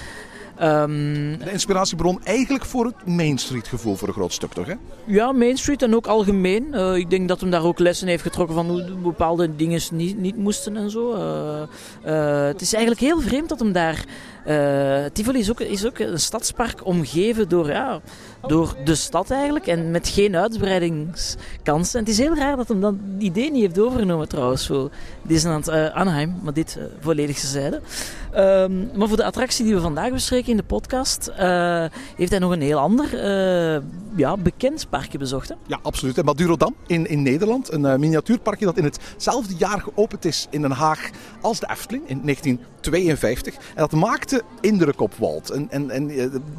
Um, 0.62 1.38
de 1.38 1.50
inspiratiebron 1.52 2.20
eigenlijk 2.24 2.64
voor 2.64 2.84
het 2.84 3.06
Main 3.06 3.38
Street 3.38 3.68
gevoel 3.68 3.94
voor 3.96 4.08
een 4.08 4.14
groot 4.14 4.32
stuk, 4.32 4.52
toch? 4.52 4.66
Hè? 4.66 4.74
Ja, 5.04 5.32
Main 5.32 5.56
Street 5.56 5.82
en 5.82 5.94
ook 5.94 6.06
algemeen. 6.06 6.66
Uh, 6.72 6.96
ik 6.96 7.10
denk 7.10 7.28
dat 7.28 7.40
hem 7.40 7.50
daar 7.50 7.64
ook 7.64 7.78
lessen 7.78 8.08
heeft 8.08 8.22
getrokken 8.22 8.54
van 8.54 8.68
hoe 8.68 8.90
bepaalde 8.90 9.56
dingen 9.56 9.80
niet, 9.92 10.18
niet 10.18 10.36
moesten 10.36 10.76
en 10.76 10.90
zo. 10.90 11.14
Uh, 11.14 11.62
uh, 12.06 12.46
het 12.46 12.60
is 12.60 12.72
eigenlijk 12.72 13.04
heel 13.04 13.20
vreemd 13.20 13.48
dat 13.48 13.58
hem 13.58 13.72
daar 13.72 14.04
Tivoli 15.12 15.38
is 15.38 15.50
ook, 15.50 15.60
is 15.60 15.86
ook 15.86 15.98
een 15.98 16.20
stadspark 16.20 16.86
omgeven 16.86 17.48
door, 17.48 17.68
ja, 17.68 18.00
door 18.46 18.74
de 18.84 18.94
stad 18.94 19.30
eigenlijk 19.30 19.66
en 19.66 19.90
met 19.90 20.08
geen 20.08 20.36
uitbreidingskansen. 20.36 21.98
En 21.98 22.04
het 22.04 22.08
is 22.08 22.18
heel 22.18 22.36
raar 22.36 22.56
dat 22.56 22.68
hem 22.68 22.80
dat 22.80 22.94
idee 23.18 23.50
niet 23.50 23.62
heeft 23.62 23.78
overgenomen 23.78 24.28
trouwens 24.28 24.66
voor 24.66 24.90
Disneyland 25.22 25.68
uh, 25.68 25.86
Anaheim, 25.86 26.34
maar 26.42 26.52
dit 26.52 26.76
uh, 26.78 26.84
volledig 27.00 27.40
gezegde. 27.40 27.80
Um, 28.36 28.90
maar 28.94 29.08
voor 29.08 29.16
de 29.16 29.24
attractie 29.24 29.64
die 29.64 29.74
we 29.74 29.80
vandaag 29.80 30.10
bespreken 30.10 30.50
in 30.50 30.56
de 30.56 30.62
podcast, 30.62 31.30
heeft 32.16 32.30
hij 32.30 32.38
nog 32.38 32.52
een 32.52 32.62
heel 32.62 32.78
ander 32.78 33.08
ja, 34.16 34.36
bekend 34.36 34.86
parkje 34.90 35.18
bezocht. 35.18 35.54
Ja, 35.66 35.78
absoluut. 35.82 36.18
En 36.18 36.24
Madurodam 36.24 36.74
in, 36.86 37.06
in 37.06 37.22
Nederland, 37.22 37.72
een 37.72 37.84
uh, 37.84 37.96
miniatuurparkje 37.96 38.64
dat 38.64 38.76
in 38.76 38.84
hetzelfde 38.84 39.54
jaar 39.56 39.80
geopend 39.80 40.24
is 40.24 40.46
in 40.50 40.62
Den 40.62 40.70
Haag 40.70 41.10
als 41.40 41.60
de 41.60 41.68
Efteling 41.70 42.08
in 42.08 42.20
1952. 42.22 43.54
En 43.54 43.60
dat 43.74 43.92
maakte 43.92 44.42
indruk 44.60 45.00
op 45.00 45.14
Walt. 45.14 45.50
En, 45.50 45.70
en, 45.70 45.90
en 45.90 46.10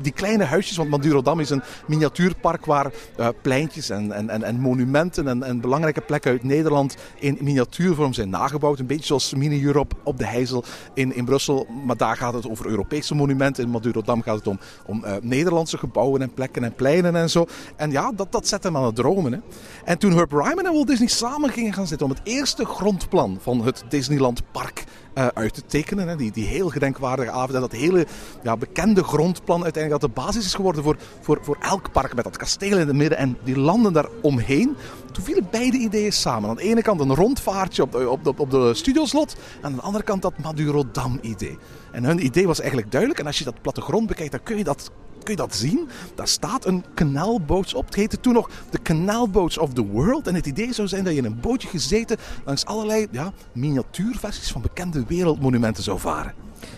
die 0.02 0.12
kleine 0.12 0.44
huisjes, 0.44 0.78
want 0.78 0.90
Madurodam 0.90 1.40
is 1.40 1.50
een 1.50 1.62
miniatuurpark 1.88 2.66
waar 2.66 2.92
uh, 3.20 3.28
pleintjes 3.42 3.90
en, 3.90 4.12
en, 4.12 4.30
en, 4.30 4.44
en 4.44 4.60
monumenten 4.60 5.44
en, 5.44 5.62
belangrijke 5.62 6.02
plekken 6.02 6.32
uit 6.32 6.44
Nederland 6.44 6.96
in 7.20 7.38
miniatuurvorm 7.42 8.14
zijn 8.14 8.30
nagebouwd. 8.30 8.80
Een 8.80 8.86
beetje 8.86 9.06
zoals 9.06 9.34
Mini-Europe 9.34 9.96
op 10.04 10.18
de 10.18 10.26
Heizel 10.26 10.64
in, 10.94 11.16
in 11.16 11.26
Brussel. 11.26 11.68
Maar 11.86 11.98
daar 11.98 12.18
gaat 12.18 12.34
het 12.34 12.50
over 12.50 12.66
Europese 12.66 13.16
monumenten. 13.16 13.64
In 13.64 13.70
Madurodam 13.70 14.22
gaat 14.22 14.38
het 14.38 14.48
om, 14.48 14.60
om 14.86 15.04
Nederlandse 15.22 15.78
gebouwen 15.78 16.22
en 16.22 16.34
plekken 16.34 16.64
en 16.64 16.74
pleinen 16.74 17.16
en 17.16 17.30
zo. 17.30 17.45
En 17.76 17.92
ja, 17.92 18.12
dat, 18.16 18.32
dat 18.32 18.48
zet 18.48 18.64
hem 18.64 18.78
aan 18.78 18.86
het 18.86 18.96
dromen. 18.96 19.34
Hè. 19.34 19.40
En 19.86 19.98
toen 19.98 20.12
Herb 20.12 20.32
Ryman 20.32 20.66
en 20.66 20.74
Walt 20.74 20.88
Disney 20.88 21.08
samen 21.08 21.50
gingen 21.50 21.74
gaan 21.74 21.88
zitten 21.88 22.08
om 22.08 22.14
het 22.14 22.22
eerste 22.24 22.66
grondplan 22.66 23.38
van 23.42 23.66
het 23.66 23.84
Disneyland 23.90 24.42
Park 24.52 24.84
uh, 25.16 25.28
uit 25.28 25.54
te 25.54 25.66
tekenen. 25.66 26.08
Hè. 26.08 26.16
Die, 26.16 26.32
die 26.32 26.46
heel 26.46 26.70
gedenkwaardige 26.70 27.32
avond. 27.32 27.54
En 27.54 27.62
dat 27.62 27.72
hele 27.72 28.06
ja, 28.44 28.58
bekende 28.58 29.04
grondplan 29.04 29.64
uiteindelijk 29.64 30.02
dat 30.02 30.16
de 30.16 30.22
basis 30.22 30.46
is 30.46 30.54
geworden 30.54 30.84
voor, 30.84 30.98
voor, 31.22 31.40
voor 31.42 31.58
elk 31.60 31.92
park. 31.92 32.16
Met 32.16 32.24
dat 32.24 32.38
kasteel 32.38 32.78
in 32.78 32.88
het 32.88 32.96
midden 32.96 33.18
en 33.18 33.38
die 33.44 33.60
landen 33.60 33.94
daar 33.94 34.08
omheen. 34.22 34.76
Toen 35.12 35.24
vielen 35.24 35.48
beide 35.52 35.78
ideeën 35.78 36.14
samen. 36.14 36.50
Aan 36.50 36.56
de 36.56 36.62
ene 36.62 36.82
kant 36.82 37.00
een 37.00 37.16
rondvaartje 37.16 37.82
op 37.82 37.92
de, 37.92 38.10
op 38.10 38.24
de, 38.24 38.34
op 38.38 38.52
de 38.52 38.74
studioslot. 38.74 39.36
Aan 39.62 39.76
de 39.76 39.82
andere 39.82 40.04
kant 40.04 40.22
dat 40.22 40.38
Madurodam-idee. 40.38 41.58
En 41.92 42.04
hun 42.04 42.26
idee 42.26 42.48
was 42.48 42.60
eigenlijk 42.60 42.92
duidelijk. 42.92 43.20
En 43.20 43.26
als 43.26 43.38
je 43.38 43.44
dat 43.44 43.62
plattegrond 43.62 44.08
bekijkt, 44.08 44.32
dan 44.32 44.44
kun 44.44 44.58
je 44.58 44.64
dat 44.64 44.92
kun 45.26 45.36
je 45.36 45.42
dat 45.42 45.56
zien? 45.56 45.88
Daar 46.16 46.28
staat 46.28 46.66
een 46.66 46.84
kanaalboot 46.94 47.74
op. 47.74 47.86
Het 47.86 47.96
heette 47.96 48.20
toen 48.20 48.34
nog 48.34 48.50
de 48.70 48.82
Canal 48.82 49.30
Boats 49.30 49.58
of 49.58 49.74
the 49.74 49.86
World. 49.86 50.28
En 50.28 50.36
het 50.36 50.46
idee 50.46 50.74
zou 50.74 50.88
zijn 50.88 51.04
dat 51.04 51.14
je 51.14 51.20
in 51.20 51.26
een 51.26 51.40
bootje 51.40 51.68
gezeten 51.68 52.18
langs 52.46 52.66
allerlei 52.66 53.08
ja, 53.12 53.32
miniatuurversies 53.52 54.52
van 54.52 54.62
bekende 54.62 55.04
wereldmonumenten 55.08 55.84
zou 55.84 56.00
varen. 56.00 56.34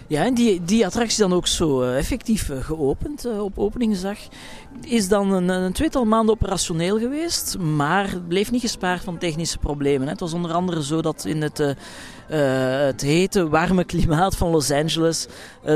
Ja, 0.07 0.25
en 0.25 0.33
die, 0.33 0.61
die 0.63 0.85
attractie 0.85 1.19
dan 1.19 1.33
ook 1.33 1.47
zo 1.47 1.81
uh, 1.81 1.97
effectief 1.97 2.49
uh, 2.49 2.63
geopend 2.63 3.25
uh, 3.25 3.43
op 3.43 3.57
openingsdag. 3.57 4.17
Is 4.81 5.07
dan 5.07 5.31
een, 5.31 5.49
een 5.49 5.73
tweetal 5.73 6.05
maanden 6.05 6.35
operationeel 6.35 6.99
geweest, 6.99 7.57
maar 7.57 8.21
bleef 8.27 8.51
niet 8.51 8.61
gespaard 8.61 9.03
van 9.03 9.17
technische 9.17 9.57
problemen. 9.57 10.07
Het 10.07 10.19
was 10.19 10.33
onder 10.33 10.51
andere 10.51 10.83
zo 10.83 11.01
dat 11.01 11.25
in 11.25 11.41
het 11.41 11.75
het 12.27 13.01
hete, 13.01 13.49
warme 13.49 13.83
klimaat 13.83 14.35
van 14.35 14.49
Los 14.49 14.71
Angeles. 14.71 15.27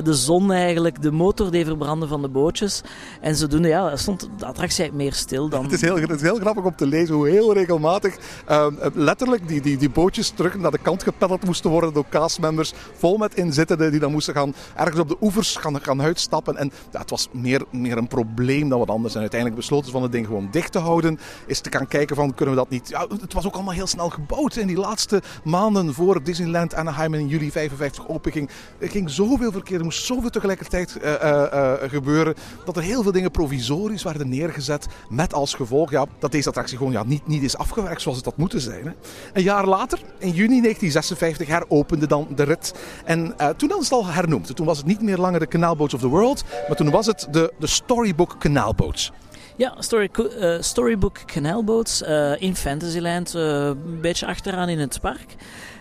De 0.04 0.14
zon 0.14 0.52
eigenlijk, 0.52 1.02
de 1.02 1.12
motor 1.12 1.52
deed 1.52 1.66
verbranden 1.66 2.08
van 2.08 2.22
de 2.22 2.28
bootjes. 2.28 2.82
En 3.22 3.36
zodoende 3.36 3.68
ja, 3.68 3.96
stond 3.96 4.30
de 4.38 4.46
attractie 4.46 4.92
meer 4.94 5.14
stil 5.14 5.50
dan... 5.50 5.64
Het 5.64 5.72
is, 5.72 5.82
heel, 5.82 5.96
het 5.96 6.10
is 6.10 6.22
heel 6.22 6.36
grappig 6.36 6.64
om 6.64 6.76
te 6.76 6.88
lezen 6.88 7.16
hoe 7.16 7.30
heel 7.30 7.54
regelmatig 7.54 8.18
uh, 8.50 8.68
letterlijk 8.94 9.48
die, 9.48 9.62
die, 9.62 9.78
die 9.78 9.90
bootjes 9.90 10.30
terug 10.30 10.58
naar 10.58 10.72
de 10.72 10.78
kant 10.78 11.04
gepeddeld 11.04 11.46
moesten 11.46 11.70
worden 11.70 11.94
door 11.94 12.06
castmembers. 12.10 12.74
Vol 12.94 13.18
met 13.18 13.36
inzittenden 13.36 13.92
die 13.92 14.00
dan 14.02 14.12
moesten 14.12 14.34
gaan 14.34 14.54
ergens 14.76 15.00
op 15.00 15.08
de 15.08 15.18
oevers 15.22 15.56
gaan, 15.56 15.82
gaan 15.82 16.02
uitstappen. 16.02 16.58
En 16.58 16.72
ja, 16.92 17.00
het 17.00 17.10
was 17.10 17.28
meer, 17.32 17.64
meer 17.70 17.98
een 17.98 18.08
probleem 18.08 18.70
dan 18.70 18.80
wat 18.80 18.90
anders. 18.90 19.14
En 19.14 19.20
uiteindelijk 19.20 19.60
besloten 19.60 19.86
ze 19.86 19.92
van 19.92 20.04
het 20.04 20.12
ding 20.12 20.26
gewoon 20.26 20.48
dicht 20.52 20.72
te 20.72 20.80
houden. 20.80 21.20
Is 21.46 21.60
te 21.60 21.72
gaan 21.72 21.88
kijken 21.88 22.16
van 22.16 22.34
kunnen 22.34 22.56
we 22.56 22.62
dat 22.62 22.70
niet... 22.70 22.90
Ja, 22.90 23.08
het 23.22 23.34
was 23.34 23.46
ook 23.46 23.54
allemaal 23.54 23.74
heel 23.74 23.88
snel 23.88 24.10
gebouwd 24.10 24.56
in 24.56 24.68
die 24.68 24.78
laatste 24.78 25.22
maanden 25.44 25.94
voor 25.94 26.24
Disney 26.24 26.42
Disneyland 26.42 26.76
Anaheim 26.76 27.14
in 27.14 27.28
juli 27.28 27.52
55 27.52 28.08
openging. 28.08 28.50
Er 28.78 28.90
ging 28.90 29.10
zoveel 29.10 29.52
verkeer, 29.52 29.78
er 29.78 29.84
moest 29.84 30.06
zoveel 30.06 30.30
tegelijkertijd 30.30 30.98
uh, 31.02 31.12
uh, 31.12 31.46
uh, 31.54 31.74
gebeuren. 31.82 32.36
Dat 32.66 32.78
er 32.78 32.84
heel 32.84 33.04
veel 33.04 33.12
dingen 33.12 33.32
provisorisch 33.32 34.04
werden 34.04 34.30
neergezet. 34.30 34.88
Met 35.10 35.34
als 35.34 35.54
gevolg 35.54 35.92
ja, 35.92 36.06
dat 36.20 36.32
deze 36.32 36.48
attractie 36.48 36.78
gewoon 36.78 36.92
ja, 36.92 37.04
niet, 37.04 37.28
niet 37.28 37.44
is 37.44 37.58
afgewerkt 37.58 38.02
zoals 38.02 38.18
het 38.18 38.26
had 38.26 38.38
moeten 38.38 38.62
zijn. 38.62 38.86
Hè. 38.86 38.92
Een 39.34 39.44
jaar 39.44 39.66
later, 39.66 40.00
in 40.18 40.32
juni 40.32 40.62
1956, 40.62 41.48
heropende 41.48 42.08
dan 42.08 42.28
de 42.36 42.44
rit. 42.44 42.74
En 43.06 43.36
toen 43.58 43.70
al. 43.90 44.06
Toen 44.54 44.66
was 44.66 44.78
het 44.78 44.86
niet 44.86 45.02
meer 45.02 45.18
langer 45.18 45.40
de 45.40 45.48
Canal 45.48 45.76
Boats 45.76 45.94
of 45.94 46.00
the 46.00 46.08
World. 46.08 46.44
Maar 46.68 46.78
toen 46.78 46.90
was 46.90 47.06
het 47.06 47.28
de, 47.32 47.54
de 47.60 47.68
Storybook 47.68 48.36
Canal 48.40 48.76
Boats. 48.76 49.12
Ja, 49.56 49.76
story, 49.80 50.10
uh, 50.40 50.56
Storybook 50.60 51.18
Canal 51.26 51.64
Boats 51.64 52.02
uh, 52.02 52.42
in 52.42 52.56
Fantasyland, 52.56 53.36
uh, 53.36 53.66
een 53.66 54.02
beetje 54.02 54.26
achteraan 54.26 54.70
in 54.70 54.80
het 54.80 55.00
park. 55.02 55.36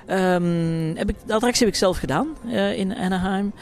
Um, 0.09 0.97
heb 0.97 1.09
ik, 1.09 1.16
de 1.26 1.35
attractie 1.35 1.64
heb 1.64 1.75
ik 1.75 1.80
zelf 1.80 1.99
gedaan 1.99 2.28
in 2.75 2.97
Anaheim. 2.97 3.52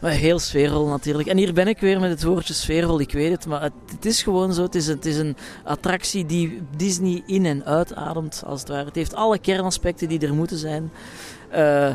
Maar 0.00 0.10
heel 0.10 0.38
sfeervol 0.38 0.86
natuurlijk. 0.86 1.28
En 1.28 1.36
hier 1.36 1.52
ben 1.52 1.68
ik 1.68 1.78
weer 1.78 2.00
met 2.00 2.10
het 2.10 2.22
woordje 2.22 2.54
sfeervol, 2.54 3.00
ik 3.00 3.12
weet 3.12 3.30
het. 3.30 3.46
Maar 3.46 3.62
het, 3.62 3.72
het, 3.92 4.04
is 4.04 4.22
gewoon 4.22 4.52
zo. 4.52 4.62
Het 4.62 4.74
is, 4.74 4.86
een, 4.86 4.94
het 4.94 5.06
is 5.06 5.16
een 5.16 5.36
attractie 5.64 6.26
die 6.26 6.62
Disney 6.76 7.22
in- 7.26 7.46
en 7.46 7.64
uitademt, 7.64 8.42
als 8.46 8.60
het 8.60 8.68
ware. 8.68 8.84
Het 8.84 8.94
heeft 8.94 9.14
alle 9.14 9.38
kernaspecten 9.38 10.08
die 10.08 10.26
er 10.26 10.34
moeten 10.34 10.58
zijn. 10.58 10.90
Uh, 11.54 11.88
uh, 11.88 11.94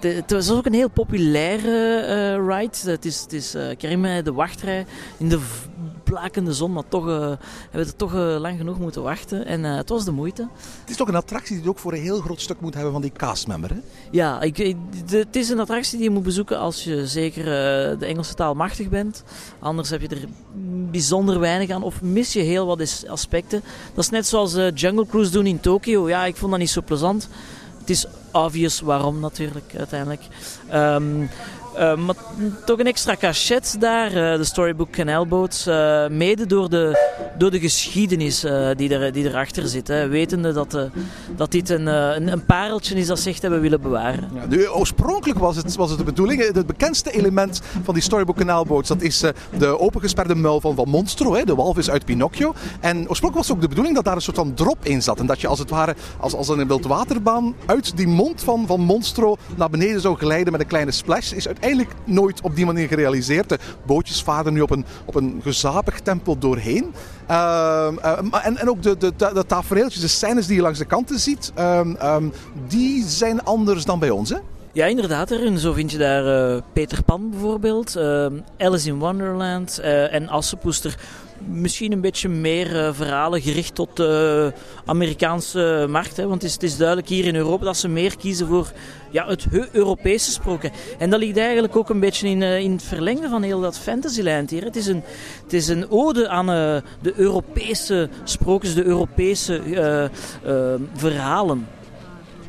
het 0.00 0.30
was 0.30 0.50
ook 0.50 0.66
een 0.66 0.72
heel 0.72 0.90
populaire 0.90 2.38
uh, 2.38 2.56
ride. 2.56 2.90
Het 2.90 3.04
is, 3.04 3.20
het 3.20 3.32
is 3.32 3.50
de 3.50 4.32
wachtrij 4.34 4.86
in 5.16 5.28
de 5.28 5.40
blakende 6.04 6.52
zon, 6.52 6.72
maar 6.72 6.88
toch 6.88 7.06
hebben 7.06 7.38
we 7.70 7.78
er 7.78 7.96
toch 7.96 8.12
lang 8.12 8.58
genoeg 8.58 8.78
moeten 8.78 9.02
wachten. 9.02 9.46
En 9.46 9.64
het 9.64 9.88
was 9.88 10.04
de 10.04 10.10
moeite. 10.10 10.48
Het 10.80 10.90
is 10.90 10.96
toch 10.96 11.08
een 11.08 11.14
attractie 11.14 11.60
die 11.60 11.68
ook 11.68 11.78
voor 11.78 11.92
een 11.92 12.00
heel 12.00 12.20
groot 12.20 12.40
stuk 12.40 12.60
moet 12.60 12.74
hebben 12.74 12.92
van 12.92 13.02
die 13.02 13.12
castmember, 13.12 13.70
hè? 13.70 13.80
Ja, 14.10 14.40
ik, 14.40 14.56
de, 14.56 15.16
het 15.16 15.36
is 15.36 15.48
een 15.48 15.60
attractie 15.60 15.98
die 15.98 16.08
je 16.08 16.14
moet 16.14 16.22
bezoeken 16.22 16.58
als 16.58 16.84
je 16.84 17.06
zeker 17.06 17.44
de 17.98 18.06
Engelse 18.06 18.34
taal 18.34 18.54
machtig 18.54 18.88
bent. 18.88 19.22
Anders 19.58 19.90
heb 19.90 20.00
je 20.00 20.08
er 20.08 20.24
bijzonder 20.90 21.40
weinig 21.40 21.70
aan 21.70 21.82
of 21.82 22.02
mis 22.02 22.32
je 22.32 22.40
heel 22.40 22.66
wat 22.66 23.04
aspecten. 23.08 23.62
Dat 23.94 24.04
is 24.04 24.10
net 24.10 24.26
zoals 24.26 24.56
Jungle 24.74 25.06
Cruise 25.06 25.30
doen 25.30 25.46
in 25.46 25.60
Tokio. 25.60 26.08
Ja, 26.08 26.24
ik 26.24 26.36
vond 26.36 26.50
dat 26.50 26.60
niet 26.60 26.70
zo 26.70 26.82
plezant. 26.82 27.28
Het 27.78 27.90
is 27.90 28.06
obvious 28.32 28.80
waarom 28.80 29.20
natuurlijk 29.20 29.72
uiteindelijk. 29.76 30.22
Uh, 30.72 30.96
maar 31.76 32.14
toch 32.66 32.78
een 32.78 32.86
extra 32.86 33.16
cachet 33.16 33.76
daar, 33.78 34.06
uh, 34.06 34.36
de 34.36 34.44
Storybook 34.44 34.90
Canal 34.90 35.26
Boats. 35.26 35.66
Uh, 35.66 36.08
mede 36.08 36.46
door 36.46 36.70
de, 36.70 36.98
door 37.38 37.50
de 37.50 37.60
geschiedenis 37.60 38.40
die, 38.76 38.94
er, 38.94 39.12
die 39.12 39.28
erachter 39.28 39.68
zit. 39.68 39.88
Hè. 39.88 40.08
Wetende 40.08 40.52
dat, 40.52 40.88
dat 41.36 41.50
dit 41.50 41.68
een, 41.68 41.86
een, 41.86 42.32
een, 42.32 42.44
pareltje 42.44 42.94
is 42.94 43.06
dat 43.06 43.18
ze 43.20 43.28
echt 43.28 43.42
hebben 43.42 43.60
willen 43.60 43.80
bewaren. 43.80 44.30
Ja, 44.34 44.46
nu, 44.48 44.68
oorspronkelijk 44.68 45.38
was 45.38 45.56
het, 45.56 45.76
was 45.76 45.88
het 45.88 45.98
de 45.98 46.04
bedoeling. 46.04 46.52
Het 46.52 46.66
bekendste 46.66 47.10
element 47.10 47.60
van 47.82 47.94
die 47.94 48.02
Storybook 48.02 48.36
Canal 48.36 48.64
Boats 48.64 48.88
dat 48.88 49.02
is 49.02 49.24
de 49.58 49.78
opengesperde 49.78 50.34
muil 50.34 50.60
van, 50.60 50.74
van 50.74 50.88
Monstro, 50.88 51.34
hè, 51.34 51.44
de 51.44 51.54
walvis 51.54 51.90
uit 51.90 52.04
Pinocchio. 52.04 52.54
En 52.80 53.08
oorspronkelijk 53.08 53.34
was 53.34 53.46
het 53.46 53.56
ook 53.56 53.62
de 53.62 53.68
bedoeling 53.68 53.94
dat 53.94 54.04
daar 54.04 54.14
een 54.14 54.22
soort 54.22 54.36
van 54.36 54.54
drop 54.54 54.78
in 54.82 55.02
zat. 55.02 55.18
En 55.18 55.26
dat 55.26 55.40
je 55.40 55.46
als 55.46 55.58
het 55.58 55.70
ware 55.70 55.94
als, 56.18 56.34
als 56.34 56.48
een 56.48 56.66
wildwaterbaan 56.66 57.54
uit 57.66 57.96
die 57.96 58.06
mond 58.06 58.42
van, 58.42 58.66
van 58.66 58.80
Monstro 58.80 59.36
naar 59.56 59.70
beneden 59.70 60.00
zou 60.00 60.16
glijden 60.16 60.52
met 60.52 60.60
een 60.60 60.66
kleine 60.66 60.90
splash. 60.90 61.32
Is 61.32 61.46
uiteindelijk 61.60 61.90
nooit 62.04 62.40
op 62.40 62.56
die 62.56 62.66
manier 62.66 62.88
gerealiseerd. 62.88 63.48
De 63.48 63.58
bootjes 63.86 64.22
varen 64.22 64.52
nu 64.52 64.60
op 64.60 64.70
een, 64.70 64.84
op 65.04 65.14
een 65.14 65.40
gezapig 65.42 66.00
tempo 66.00 66.38
doorheen. 66.38 66.94
Uh, 67.30 67.88
uh, 68.04 68.18
en, 68.42 68.56
en 68.56 68.70
ook 68.70 68.82
de, 68.82 68.96
de, 68.96 69.12
de, 69.16 69.44
tafereeltjes, 69.46 70.00
de 70.00 70.08
scènes 70.08 70.46
die 70.46 70.56
je 70.56 70.62
langs 70.62 70.78
de 70.78 70.84
kanten 70.84 71.18
ziet, 71.18 71.52
uh, 71.58 72.16
die 72.68 73.04
zijn 73.06 73.44
anders 73.44 73.84
dan 73.84 73.98
bij 73.98 74.10
ons, 74.10 74.30
hè? 74.30 74.36
Ja, 74.72 74.86
inderdaad. 74.86 75.30
En 75.30 75.58
zo 75.58 75.72
vind 75.72 75.90
je 75.90 75.98
daar 75.98 76.52
uh, 76.54 76.60
Peter 76.72 77.02
Pan 77.02 77.30
bijvoorbeeld, 77.30 77.96
ehm, 77.96 78.34
Alice 78.58 78.88
in 78.88 78.98
Wonderland 78.98 79.78
uh, 79.80 80.14
en 80.14 80.28
Assepoester 80.28 80.98
misschien 81.48 81.92
een 81.92 82.00
beetje 82.00 82.28
meer 82.28 82.74
uh, 82.74 82.88
verhalen 82.92 83.40
gericht 83.40 83.74
tot 83.74 83.96
de 83.96 84.52
Amerikaanse 84.84 85.86
markt. 85.90 86.16
Hè? 86.16 86.26
Want 86.26 86.42
het 86.42 86.50
is, 86.50 86.52
het 86.52 86.62
is, 86.62 86.76
duidelijk 86.76 87.08
hier 87.08 87.26
in 87.26 87.34
Europa 87.34 87.64
dat 87.64 87.76
ze 87.76 87.88
meer 87.88 88.16
kiezen 88.16 88.46
voor 88.46 88.72
ja, 89.10 89.26
het 89.26 89.46
Europese 89.72 90.30
sproken. 90.30 90.70
En 90.98 91.10
dat 91.10 91.20
ligt 91.20 91.36
eigenlijk 91.36 91.76
ook 91.76 91.88
een 91.88 92.00
beetje 92.00 92.28
in, 92.28 92.40
uh, 92.40 92.58
in 92.58 92.72
het 92.72 92.82
verlengde 92.82 93.28
van 93.28 93.42
heel 93.42 93.60
dat 93.60 93.78
Fantasyland 93.78 94.50
hier. 94.50 94.64
Het 94.64 94.76
is 94.76 94.86
een, 94.86 95.02
het 95.42 95.52
is 95.52 95.68
een 95.68 95.90
ode 95.90 96.28
aan 96.28 96.46
de 96.46 97.12
Europese 97.16 98.08
sprookjes, 98.24 98.74
de 98.74 98.84
Europese 98.84 99.60
verhalen 100.94 101.66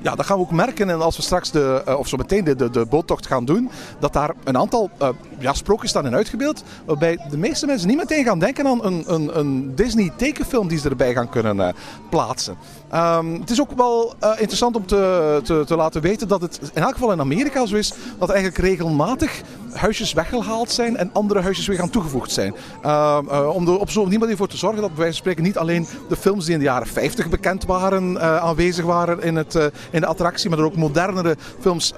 ja, 0.02 0.16
dat 0.16 0.26
gaan 0.26 0.38
we 0.38 0.44
ook 0.44 0.52
merken. 0.52 0.90
En 0.90 1.02
als 1.02 1.16
we 1.16 1.22
straks 1.22 1.52
de, 1.52 1.84
uh, 1.88 2.00
of 2.00 2.08
zo 2.08 2.18
meteen 2.18 2.44
de, 2.44 2.70
de, 2.70 2.86
boottocht 2.86 3.28
gaan 3.28 3.46
doen, 3.46 3.70
dat 4.00 4.14
daar 4.14 4.34
een 4.44 4.58
aantal 4.58 4.90
uh, 5.02 5.10
ja, 5.40 5.54
sprookjes 5.54 5.90
staan 5.90 6.06
in 6.06 6.16
uitgebeeld. 6.16 6.64
Waarbij 6.86 7.20
de 7.30 7.38
meeste 7.38 7.66
mensen 7.66 7.88
niet 7.88 7.98
meteen 7.98 8.24
gaan 8.24 8.40
denken 8.40 8.68
aan 8.68 8.86
een, 8.86 9.04
een, 9.08 9.38
een 9.40 9.76
Disney 9.76 10.12
tekenfilm 10.16 10.68
die 10.68 10.80
ze 10.80 10.90
erbij 10.90 11.14
gaan 11.14 11.30
kunnen 11.30 11.58
uh, 11.58 11.68
plaatsen. 12.10 12.58
Um, 12.94 13.40
het 13.40 13.50
is 13.50 13.62
ook 13.62 13.72
wel 13.76 14.14
interessant 14.38 14.76
om 14.76 14.86
te, 14.86 15.40
te, 15.44 15.64
te, 15.66 15.76
laten 15.76 16.02
weten 16.02 16.28
dat 16.28 16.42
het 16.42 16.60
in 16.74 16.82
elk 16.82 16.94
geval 16.94 17.12
in 17.12 17.20
Amerika 17.20 17.66
zo 17.66 17.76
is 17.76 17.94
dat 18.20 18.30
eigenlijk 18.30 18.60
regelmatig 18.68 19.42
huisjes 19.74 20.14
weggehaald 20.14 20.72
zijn 20.72 20.98
en 20.98 21.10
andere 21.14 21.42
huisjes 21.42 21.68
weer 21.68 21.78
gaan 21.78 21.90
toegevoegd 21.90 22.32
zijn. 22.32 22.54
Um, 22.86 23.30
om 23.30 23.68
er 23.68 23.80
op 23.80 23.90
zo'n 23.90 24.20
manier 24.20 24.38
voor 24.38 24.48
te 24.48 24.58
zorgen 24.58 24.82
dat 24.82 24.90
bij 24.90 25.00
wijze 25.00 25.14
van 25.14 25.22
spreken 25.22 25.44
niet 25.44 25.58
alleen 25.58 25.88
de 26.10 26.16
films 26.16 26.46
die 26.46 26.54
in 26.54 26.60
de 26.60 26.66
jaren 26.66 26.88
50 26.88 27.30
bekend 27.30 27.66
waren 27.66 28.22
aanwezig 28.42 28.86
waren 28.86 29.22
in 29.22 29.36
het 29.36 29.56
in 29.92 30.02
de 30.02 30.08
attractie, 30.08 30.50
maar 30.50 30.60
er 30.60 30.66
ook 30.66 30.76
modernere 30.76 31.36
films 31.60 31.94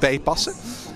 bij 0.00 0.20
passen. 0.24 0.54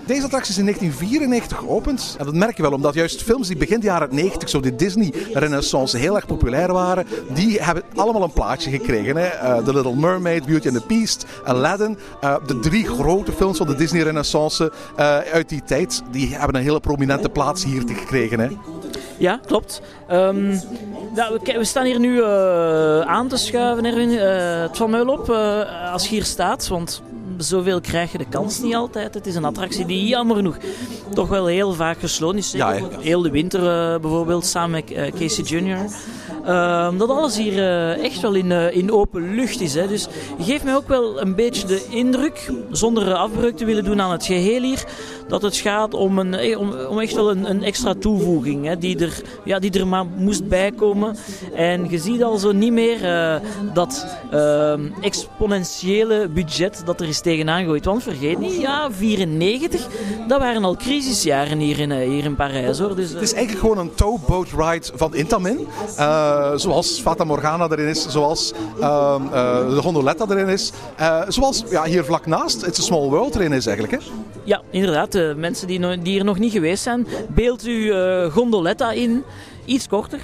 Deze 0.09 0.23
attractie 0.23 0.51
is 0.51 0.57
in 0.57 0.65
1994 0.65 1.57
geopend. 1.57 2.15
En 2.19 2.25
dat 2.25 2.33
merk 2.33 2.55
je 2.55 2.61
wel, 2.61 2.71
omdat 2.71 2.93
juist 2.93 3.23
films 3.23 3.47
die 3.47 3.57
begin 3.57 3.81
jaren 3.81 4.15
90, 4.15 4.49
zo 4.49 4.59
de 4.59 4.75
Disney-renaissance, 4.75 5.97
heel 5.97 6.15
erg 6.15 6.25
populair 6.25 6.73
waren, 6.73 7.05
die 7.33 7.61
hebben 7.61 7.83
allemaal 7.95 8.23
een 8.23 8.33
plaatje 8.33 8.69
gekregen. 8.69 9.15
Hè? 9.15 9.25
Eh, 9.25 9.57
The 9.57 9.73
Little 9.73 9.95
Mermaid, 9.95 10.45
Beauty 10.45 10.67
and 10.67 10.77
the 10.77 10.83
Beast, 10.87 11.25
Aladdin. 11.43 11.97
Eh, 12.21 12.35
de 12.47 12.59
drie 12.59 12.87
grote 12.87 13.31
films 13.31 13.57
van 13.57 13.67
de 13.67 13.75
Disney-renaissance 13.75 14.71
eh, 14.95 15.17
uit 15.17 15.49
die 15.49 15.63
tijd, 15.63 16.01
die 16.11 16.35
hebben 16.35 16.55
een 16.55 16.63
hele 16.63 16.79
prominente 16.79 17.29
plaats 17.29 17.63
hier 17.63 17.81
gekregen. 17.87 18.39
Hè? 18.39 18.47
Ja, 19.17 19.39
klopt. 19.45 19.81
Ehm, 20.07 20.55
we, 21.43 21.59
staan 21.61 21.85
hier 21.85 21.99
nu 21.99 22.23
aan 23.05 23.27
te 23.27 23.37
schuiven, 23.37 23.85
Erwin. 23.85 24.09
Het 24.09 24.77
valt 24.77 24.89
mij 24.89 25.05
wel 25.05 25.13
op 25.13 25.29
eh, 25.29 25.93
als 25.93 26.03
je 26.03 26.09
hier 26.09 26.23
staat, 26.23 26.67
want 26.67 27.01
zoveel 27.43 27.81
krijg 27.81 28.11
je 28.11 28.17
de 28.17 28.25
kans 28.29 28.61
niet 28.61 28.75
altijd. 28.75 29.13
Het 29.13 29.25
is 29.25 29.35
een 29.35 29.45
attractie 29.45 29.85
die 29.85 30.07
jammer 30.07 30.35
genoeg 30.35 30.57
toch 31.13 31.29
wel 31.29 31.45
heel 31.45 31.73
vaak 31.73 31.99
gesloten 31.99 32.37
is. 32.37 32.51
Ja, 32.51 32.73
Zeker 32.73 32.99
heel 32.99 33.21
de 33.21 33.31
winter 33.31 33.59
eh, 33.59 33.99
bijvoorbeeld, 33.99 34.45
samen 34.45 34.71
met 34.71 34.91
eh, 34.91 35.11
Casey 35.11 35.43
Jr. 35.43 35.77
Ehm, 36.45 36.97
dat 36.97 37.09
alles 37.09 37.37
hier 37.37 37.57
eh, 37.57 38.03
echt 38.03 38.21
wel 38.21 38.33
in, 38.33 38.51
in 38.51 38.91
open 38.91 39.35
lucht 39.35 39.61
is. 39.61 39.73
Hè. 39.73 39.87
Dus 39.87 40.07
je 40.37 40.43
geeft 40.43 40.63
mij 40.63 40.75
ook 40.75 40.87
wel 40.87 41.21
een 41.21 41.35
beetje 41.35 41.67
de 41.67 41.85
indruk, 41.89 42.51
zonder 42.71 43.13
afbreuk 43.13 43.57
te 43.57 43.65
willen 43.65 43.83
doen 43.83 44.01
aan 44.01 44.11
het 44.11 44.25
geheel 44.25 44.61
hier, 44.61 44.83
dat 45.27 45.41
het 45.41 45.55
gaat 45.55 45.93
om, 45.93 46.19
een, 46.19 46.57
om, 46.57 46.73
om 46.73 46.99
echt 46.99 47.13
wel 47.13 47.31
een, 47.31 47.49
een 47.49 47.63
extra 47.63 47.93
toevoeging 47.93 48.65
hè, 48.65 48.77
die, 48.77 48.99
er, 48.99 49.21
ja, 49.43 49.59
die 49.59 49.79
er 49.79 49.87
maar 49.87 50.05
moest 50.05 50.47
bijkomen. 50.47 51.15
En 51.53 51.89
je 51.89 51.97
ziet 51.97 52.23
al 52.23 52.37
zo 52.37 52.51
niet 52.51 52.73
meer 52.73 52.99
dat 53.73 54.07
ehm, 54.31 54.81
exponentiële 55.01 56.29
budget 56.33 56.81
dat 56.85 57.01
er 57.01 57.07
is 57.07 57.21
tegenaan. 57.29 57.79
Want 57.83 58.03
vergeet 58.03 58.39
niet, 58.39 58.61
ja, 58.61 58.91
94, 58.91 59.87
dat 60.27 60.39
waren 60.39 60.63
al 60.63 60.75
crisisjaren 60.75 61.57
hier 61.59 61.79
in, 61.79 61.91
eh, 61.91 62.07
hier 62.09 62.23
in 62.23 62.35
Parijs. 62.35 62.79
Hoor. 62.79 62.95
Dus, 62.95 63.09
Het 63.09 63.21
is 63.21 63.33
eigenlijk 63.33 63.65
gewoon 63.67 63.77
een 63.77 63.93
towboat 63.95 64.47
ride 64.57 64.85
van 64.93 65.15
Intamin. 65.15 65.67
Eh, 65.97 66.51
zoals 66.55 66.99
Fata 67.01 67.23
Morgana 67.23 67.67
erin 67.69 67.87
is, 67.87 68.07
zoals 68.07 68.53
eh, 68.79 69.15
de 69.69 69.81
Gondoletta 69.81 70.25
erin 70.29 70.47
is. 70.47 70.71
Zoals 71.27 71.63
ja, 71.69 71.83
hier 71.83 72.03
vlak 72.03 72.25
naast 72.25 72.65
It's 72.65 72.79
a 72.79 72.83
Small 72.83 73.09
World 73.09 73.35
erin 73.35 73.51
is 73.53 73.65
eigenlijk. 73.65 74.03
Hè? 74.03 74.09
Ja, 74.43 74.61
inderdaad. 74.71 75.11
De 75.11 75.33
mensen 75.37 75.67
die, 75.67 75.79
no- 75.79 76.01
die 76.01 76.13
hier 76.13 76.23
nog 76.23 76.39
niet 76.39 76.51
geweest 76.51 76.83
zijn, 76.83 77.07
beeld 77.29 77.65
u 77.67 77.93
Gondoletta 78.29 78.91
in. 78.91 79.23
Iets 79.65 79.87
korter. 79.87 80.19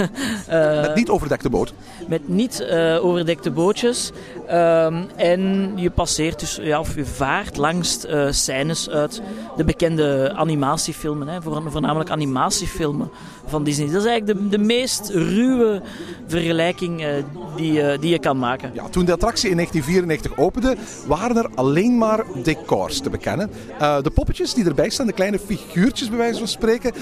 Eh, 0.46 0.80
Met 0.80 0.94
niet 0.94 1.08
overdekte 1.08 1.50
boot. 1.50 1.72
met 2.08 2.28
niet 2.28 2.60
eh, 2.60 3.04
overdekte 3.04 3.50
bootjes. 3.50 4.10
Ehm, 4.46 5.02
en 5.16 5.72
je 5.76 5.90
passeert 5.90 6.40
dus, 6.40 6.58
ja, 6.62 6.80
of 6.80 6.94
je 6.94 7.04
vaart 7.04 7.56
langs 7.56 8.06
eh, 8.06 8.26
scènes 8.30 8.88
uit 8.90 9.22
de 9.56 9.64
bekende 9.64 10.32
animatiefilmen. 10.36 11.28
Hè, 11.28 11.42
voor- 11.42 11.62
voornamelijk 11.70 12.10
animatiefilmen 12.10 13.10
van 13.46 13.64
Disney. 13.64 13.86
Dat 13.90 14.02
is 14.02 14.08
eigenlijk 14.08 14.40
de, 14.40 14.48
de 14.48 14.64
meest 14.64 15.08
ruwe 15.14 15.82
vergelijking 16.26 17.04
die, 17.56 17.98
die 17.98 18.10
je 18.10 18.18
kan 18.18 18.38
maken. 18.38 18.70
Ja, 18.74 18.88
toen 18.88 19.04
de 19.04 19.12
attractie 19.12 19.50
in 19.50 19.56
1994 19.56 20.44
opende, 20.44 20.76
waren 21.06 21.36
er 21.36 21.50
alleen 21.54 21.98
maar 21.98 22.24
decors 22.42 23.00
te 23.00 23.10
bekennen. 23.10 23.50
De 24.02 24.10
poppetjes 24.14 24.54
die 24.54 24.64
erbij 24.64 24.90
staan, 24.90 25.06
de 25.06 25.12
kleine 25.12 25.38
figuurtjes 25.38 26.08
bij 26.08 26.18
wijze 26.18 26.38
van 26.38 26.48
spreken, 26.48 26.92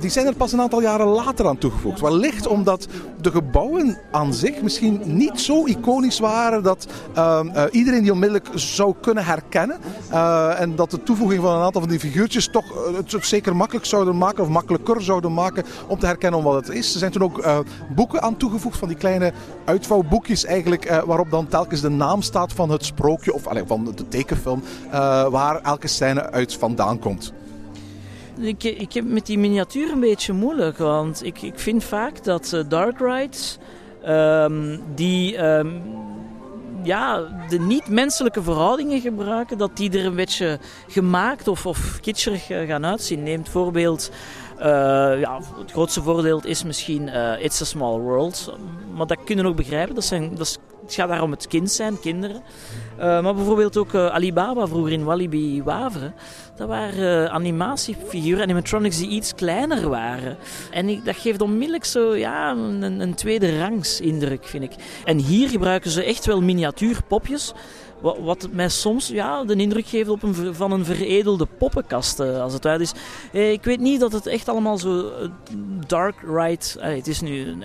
die 0.00 0.10
zijn 0.10 0.26
er 0.26 0.34
pas 0.34 0.52
een 0.52 0.60
aantal 0.60 0.80
jaren 0.82 1.06
later 1.06 1.46
aan 1.46 1.58
toegevoegd. 1.58 2.00
Wellicht 2.22 2.46
omdat 2.46 2.88
de 3.20 3.30
gebouwen 3.30 3.98
aan 4.10 4.34
zich 4.34 4.62
misschien 4.62 5.00
niet 5.04 5.40
zo 5.40 5.66
iconisch 5.66 6.18
waren 6.18 6.62
dat 6.62 6.86
eh, 7.14 7.40
eh, 7.52 7.64
iedereen 7.70 8.02
die 8.02 8.12
onmiddellijk 8.12 8.48
zou 8.54 8.94
kunnen 9.00 9.24
herkennen. 9.24 9.76
Eh, 10.10 10.60
en 10.60 10.76
dat 10.76 10.90
de 10.90 11.02
toevoeging 11.02 11.42
van 11.42 11.56
een 11.56 11.62
aantal 11.62 11.80
van 11.80 11.90
die 11.90 11.98
figuurtjes 11.98 12.48
toch 12.48 12.86
eh, 12.86 12.94
het 12.96 13.26
zeker 13.26 13.56
makkelijk 13.56 13.86
zouden 13.86 14.18
maken, 14.18 14.42
of 14.42 14.48
makkelijker 14.48 15.02
zouden 15.02 15.34
maken 15.34 15.64
om 15.86 15.98
te 15.98 16.06
herkennen 16.06 16.38
om 16.38 16.44
wat 16.44 16.66
het 16.66 16.76
is. 16.76 16.92
Er 16.92 16.98
zijn 16.98 17.12
toen 17.12 17.22
ook 17.22 17.44
boeken 17.94 18.22
aan 18.22 18.36
toegevoegd 18.36 18.78
van 18.78 18.88
die 18.88 18.96
kleine 18.96 19.32
uitvouwboekjes 19.64 20.44
eigenlijk, 20.44 21.02
waarop 21.06 21.30
dan 21.30 21.48
telkens 21.48 21.80
de 21.80 21.88
naam 21.88 22.22
staat 22.22 22.52
van 22.52 22.70
het 22.70 22.84
sprookje 22.84 23.34
of 23.34 23.42
van 23.66 23.84
de 23.84 24.08
tekenfilm 24.08 24.62
waar 25.30 25.60
elke 25.60 25.88
scène 25.88 26.30
uit 26.30 26.54
vandaan 26.54 26.98
komt. 26.98 27.32
Ik, 28.42 28.64
ik 28.64 28.92
heb 28.92 29.04
met 29.04 29.26
die 29.26 29.38
miniatuur 29.38 29.92
een 29.92 30.00
beetje 30.00 30.32
moeilijk, 30.32 30.78
want 30.78 31.24
ik, 31.24 31.42
ik 31.42 31.58
vind 31.58 31.84
vaak 31.84 32.24
dat 32.24 32.52
eh, 32.52 32.60
dark 32.68 32.98
rides 32.98 33.58
ehm, 34.02 34.78
die 34.94 35.36
ehm, 35.36 35.70
ja, 36.82 37.22
de 37.48 37.58
niet-menselijke 37.58 38.42
verhoudingen 38.42 39.00
gebruiken, 39.00 39.58
dat 39.58 39.76
die 39.76 39.98
er 39.98 40.04
een 40.04 40.14
beetje 40.14 40.58
gemaakt 40.88 41.48
of, 41.48 41.66
of 41.66 42.00
kitscherig 42.00 42.50
eh, 42.50 42.66
gaan 42.66 42.86
uitzien. 42.86 43.22
Neem 43.22 43.38
het 43.38 43.48
voorbeeld, 43.48 44.10
eh, 44.58 44.66
ja, 45.20 45.40
het 45.58 45.70
grootste 45.70 46.02
voordeel 46.02 46.40
is 46.44 46.64
misschien 46.64 47.08
It's 47.38 47.60
a 47.60 47.64
Small 47.64 47.98
World, 47.98 48.54
maar 48.94 49.06
dat 49.06 49.24
kunnen 49.24 49.44
we 49.44 49.50
ook 49.50 49.56
begrijpen. 49.56 49.94
Dat 49.94 50.04
zijn, 50.04 50.30
dat 50.30 50.46
is, 50.46 50.58
het 50.82 50.94
gaat 50.94 51.08
daar 51.08 51.22
om 51.22 51.30
het 51.30 51.46
kind 51.46 51.70
zijn, 51.70 52.00
kinderen. 52.00 52.42
Eh, 52.96 53.22
maar 53.22 53.34
bijvoorbeeld 53.34 53.76
ook 53.76 53.94
eh, 53.94 54.06
Alibaba 54.06 54.66
vroeger 54.66 54.92
in 54.92 55.04
Walibi 55.04 55.62
Waveren. 55.62 56.14
Dat 56.56 56.68
waren 56.68 57.24
eh, 57.24 57.34
animatiefiguren, 57.34 58.42
animatronics 58.42 58.98
die 58.98 59.08
iets 59.08 59.34
kleiner 59.34 59.88
waren. 59.88 60.36
En 60.70 61.00
dat 61.04 61.16
geeft 61.16 61.40
onmiddellijk 61.40 61.84
zo 61.84 62.14
ja, 62.14 62.50
een, 62.50 63.00
een 63.00 63.14
tweede 63.14 63.58
rangs 63.58 64.00
indruk, 64.00 64.44
vind 64.44 64.64
ik. 64.64 64.72
En 65.04 65.18
hier 65.18 65.48
gebruiken 65.48 65.90
ze 65.90 66.04
echt 66.04 66.26
wel 66.26 66.42
miniatuurpopjes. 66.42 67.52
Wat, 68.00 68.18
wat 68.18 68.48
mij 68.52 68.68
soms 68.68 69.08
ja, 69.08 69.44
de 69.44 69.54
indruk 69.54 69.86
geeft 69.86 70.08
op 70.08 70.22
een, 70.22 70.54
van 70.54 70.72
een 70.72 70.84
veredelde 70.84 71.46
poppenkast, 71.58 72.20
als 72.20 72.52
het 72.52 72.66
uit 72.66 72.80
is. 72.80 72.92
Ik 73.32 73.64
weet 73.64 73.80
niet 73.80 74.00
dat 74.00 74.12
het 74.12 74.26
echt 74.26 74.48
allemaal 74.48 74.78
zo 74.78 75.10
dark 75.86 76.22
eh, 76.22 76.94
het 76.94 77.06
is 77.06 77.20
nu 77.20 77.56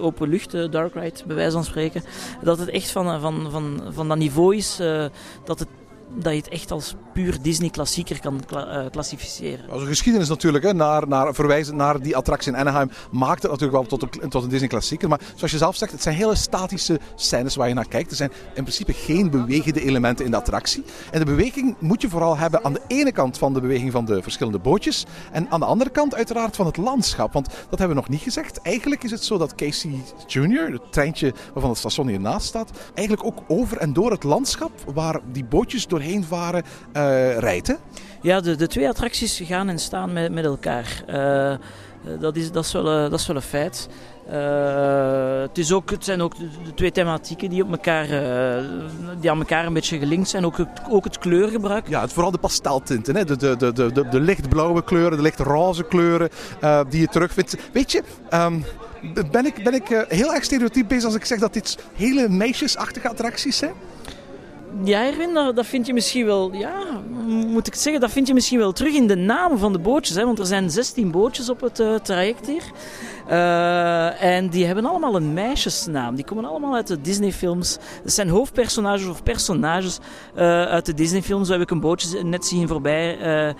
open 0.00 0.28
lucht 0.28 0.54
eh, 0.54 0.70
dark 0.70 0.94
ride, 0.94 1.20
bij 1.26 1.36
wijze 1.36 1.52
van 1.52 1.64
spreken. 1.64 2.02
Dat 2.42 2.58
het 2.58 2.68
echt 2.68 2.90
van, 2.90 3.06
eh, 3.06 3.20
van, 3.20 3.50
van, 3.50 3.80
van 3.90 4.08
dat 4.08 4.18
niveau 4.18 4.56
is 4.56 4.78
eh, 4.80 5.04
dat, 5.44 5.58
het, 5.58 5.68
dat 6.14 6.32
je 6.32 6.38
het 6.38 6.48
echt 6.48 6.70
als 6.70 6.94
puur 7.12 7.36
Disney-klassieker 7.42 8.20
kan 8.20 8.40
kla- 8.46 8.66
eh, 8.66 8.90
klassificeren. 8.90 9.70
Als 9.70 9.82
een 9.82 9.88
geschiedenis 9.88 10.28
natuurlijk, 10.28 10.64
hè, 10.64 10.74
naar, 10.74 11.08
naar, 11.08 11.34
verwijzen 11.34 11.76
naar 11.76 12.00
die 12.02 12.16
attractie 12.16 12.52
in 12.52 12.58
Anaheim, 12.58 12.90
maakt 13.10 13.42
het 13.42 13.50
natuurlijk 13.50 13.88
wel 13.88 13.98
tot 13.98 14.22
een, 14.22 14.28
tot 14.28 14.42
een 14.42 14.48
Disney-klassieker. 14.48 15.08
Maar 15.08 15.20
zoals 15.34 15.52
je 15.52 15.58
zelf 15.58 15.76
zegt, 15.76 15.92
het 15.92 16.02
zijn 16.02 16.14
hele 16.14 16.34
statische 16.34 17.00
scènes 17.14 17.56
waar 17.56 17.68
je 17.68 17.74
naar 17.74 17.88
kijkt. 17.88 18.10
Er 18.10 18.16
zijn 18.16 18.32
in 18.54 18.62
principe 18.62 18.92
geen 18.92 19.30
bewegende 19.30 19.82
elementen 19.84 20.24
in 20.24 20.30
de 20.30 20.36
attractie. 20.36 20.84
En 21.10 21.18
de 21.18 21.24
beweging 21.24 21.76
moet 21.78 22.02
je 22.02 22.08
vooral 22.08 22.36
hebben 22.36 22.64
aan 22.64 22.72
de 22.72 22.82
ene 22.86 23.12
kant 23.12 23.38
van 23.38 23.54
de 23.54 23.60
beweging 23.60 23.92
van 23.92 24.04
de 24.04 24.22
verschillende 24.22 24.58
bootjes. 24.58 25.04
En 25.32 25.50
aan 25.50 25.60
de 25.60 25.66
andere 25.66 25.90
kant 25.90 26.14
uiteraard 26.14 26.56
van 26.56 26.66
het 26.66 26.76
landschap. 26.76 27.32
Want 27.32 27.46
dat 27.46 27.78
hebben 27.78 27.88
we 27.88 27.94
nog 28.02 28.08
niet 28.08 28.20
gezegd. 28.20 28.60
Eigenlijk 28.62 29.04
is 29.04 29.10
het 29.10 29.24
zo 29.24 29.38
dat 29.38 29.54
Casey 29.54 30.02
Jr., 30.26 30.72
het 30.72 30.92
treintje 30.92 31.34
waarvan 31.52 31.70
het 31.70 31.78
station 31.78 32.08
hiernaast 32.08 32.46
staat, 32.46 32.70
eigenlijk 32.94 33.26
ook 33.26 33.38
over 33.48 33.76
en 33.76 33.92
door 33.92 34.10
het 34.10 34.22
landschap 34.24 34.72
waar 34.94 35.20
die 35.32 35.44
bootjes 35.44 35.86
doorheen 36.04 36.24
varen, 36.24 36.62
eh 36.92 37.38
rijdt. 37.38 37.66
hè? 37.66 37.74
Ja, 38.22 38.40
de, 38.40 38.56
de 38.56 38.66
twee 38.66 38.88
attracties 38.88 39.40
gaan 39.44 39.68
en 39.68 39.78
staan 39.78 40.12
met, 40.12 40.32
met 40.32 40.44
elkaar. 40.44 41.02
Eh, 41.06 41.52
eh, 41.52 41.58
dat, 42.20 42.36
is, 42.36 42.52
dat, 42.52 42.64
is 42.64 42.72
wel, 42.72 42.84
dat 42.84 43.20
is 43.20 43.26
wel 43.26 43.36
een 43.36 43.42
feit. 43.42 43.88
Het, 45.40 45.58
is 45.58 45.72
ook, 45.72 45.90
het 45.90 46.04
zijn 46.04 46.22
ook 46.22 46.38
de, 46.38 46.74
twee 46.74 46.92
thematieken 46.92 47.50
die, 47.50 47.62
op 47.62 47.70
elkaar, 47.70 48.06
die 49.20 49.30
aan 49.30 49.38
elkaar 49.38 49.66
een 49.66 49.72
beetje 49.72 49.98
gelinkt 49.98 50.28
zijn. 50.28 50.44
Ook 50.44 50.56
het, 50.56 50.68
ook 50.90 51.04
het 51.04 51.18
kleurgebruik. 51.18 51.88
Ja, 51.88 52.00
het, 52.00 52.12
vooral 52.12 52.30
de 52.30 52.38
pasteltinten. 52.38 53.16
Hè? 53.16 53.24
De, 53.24 53.36
de, 53.36 53.56
de, 53.56 53.72
de, 53.72 54.08
de, 54.08 54.20
lichtblauwe 54.20 54.84
kleuren, 54.84 55.16
de 55.16 55.22
lichtroze 55.22 55.82
kleuren 55.82 56.28
die 56.88 57.00
je 57.00 57.08
terugvindt. 57.08 57.56
Weet 57.72 57.92
je, 57.92 58.02
ehm, 58.28 58.60
ben 59.30 59.46
ik, 59.46 59.64
ben 59.64 59.74
ik 59.74 60.06
heel 60.08 60.34
erg 60.34 60.44
stereotyp 60.44 60.88
bezig 60.88 61.04
als 61.04 61.14
ik 61.14 61.24
zeg 61.24 61.38
dat 61.38 61.52
dit 61.52 61.78
hele 61.94 62.28
meisjesachtige 62.28 63.08
attracties 63.08 63.56
zijn? 63.56 63.74
Ja, 64.82 65.06
Erwin, 65.06 65.34
dat, 65.34 65.56
dat 65.56 65.66
vind 65.66 65.86
je 65.86 65.92
misschien 65.92 66.24
wel, 66.24 66.52
ja, 66.52 67.00
moet 67.26 67.66
ik 67.66 67.74
zeggen, 67.74 68.00
dat 68.00 68.10
vind 68.10 68.26
je 68.26 68.34
misschien 68.34 68.58
wel 68.58 68.72
terug 68.72 68.94
in 68.94 69.06
de 69.06 69.16
namen 69.16 69.58
van 69.58 69.72
de 69.72 69.78
bootjes. 69.78 70.16
Hè? 70.16 70.24
Want 70.24 70.38
er 70.38 70.46
zijn 70.46 70.70
16 70.70 71.10
bootjes 71.10 71.48
op 71.48 71.60
het 71.60 71.80
eh, 71.80 71.94
traject 71.94 72.46
hier. 72.46 72.64
Eh, 73.26 74.22
en 74.22 74.48
die 74.48 74.66
hebben 74.66 74.84
allemaal 74.84 75.16
een 75.16 75.32
meisjesnaam. 75.32 76.14
Die 76.14 76.24
komen 76.24 76.44
allemaal 76.44 76.74
uit 76.74 76.86
de 76.86 77.00
Disney-films. 77.00 77.78
Dat 78.02 78.12
zijn 78.12 78.28
hoofdpersonages 78.28 79.06
of 79.06 79.22
personages 79.22 79.98
eh, 80.34 80.44
uit 80.64 80.86
de 80.86 80.94
Disney-films. 80.94 81.46
Zo 81.46 81.52
heb 81.52 81.62
ik 81.62 81.70
een 81.70 81.80
bootje 81.80 82.22
net 82.22 82.44
zien 82.44 82.68
voorbij 82.68 83.18
eh, 83.18 83.54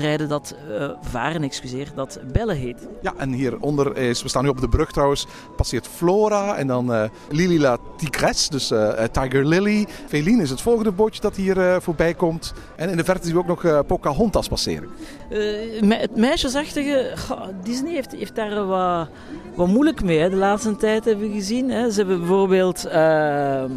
rijden 0.00 0.28
dat, 0.28 0.54
varen, 1.00 1.42
excuseer, 1.42 1.88
dat 1.94 2.18
Belle 2.32 2.54
heet. 2.54 2.88
Ja, 3.02 3.14
en 3.16 3.32
hieronder 3.32 3.96
is, 3.96 4.22
we 4.22 4.28
staan 4.28 4.42
nu 4.42 4.48
op 4.48 4.60
de 4.60 4.68
brug 4.68 4.92
trouwens, 4.92 5.26
passeert 5.56 5.88
Flora 5.88 6.56
en 6.56 6.66
dan 6.66 7.10
Lily 7.30 7.60
la 7.60 7.78
Tigresse, 7.96 8.50
dus 8.50 8.72
Tiger 9.12 9.46
Lily. 9.46 9.86
Feline 10.06 10.42
is 10.42 10.50
het 10.50 10.60
volgende 10.60 10.92
bootje 10.92 11.20
dat 11.20 11.36
hier 11.36 11.82
voorbij 11.82 12.14
komt. 12.14 12.52
En 12.76 12.90
in 12.90 12.96
de 12.96 13.04
verte 13.04 13.26
zien 13.26 13.34
we 13.34 13.40
ook 13.40 13.62
nog 13.62 13.86
Pocahontas 13.86 14.48
passeren. 14.48 14.88
Me- 15.80 15.94
het 15.94 16.16
meisjesachtige, 16.16 17.12
goh, 17.28 17.46
Disney 17.62 17.92
heeft, 17.92 18.12
heeft 18.12 18.34
daar 18.34 18.66
wat, 18.66 19.09
wat 19.54 19.68
moeilijk 19.68 20.02
mee. 20.02 20.30
De 20.30 20.36
laatste 20.36 20.76
tijd 20.76 21.04
hebben 21.04 21.28
we 21.28 21.34
gezien. 21.34 21.70
Hè. 21.70 21.90
Ze 21.90 21.98
hebben 21.98 22.18
bijvoorbeeld 22.18 22.84
ehm, 22.84 23.70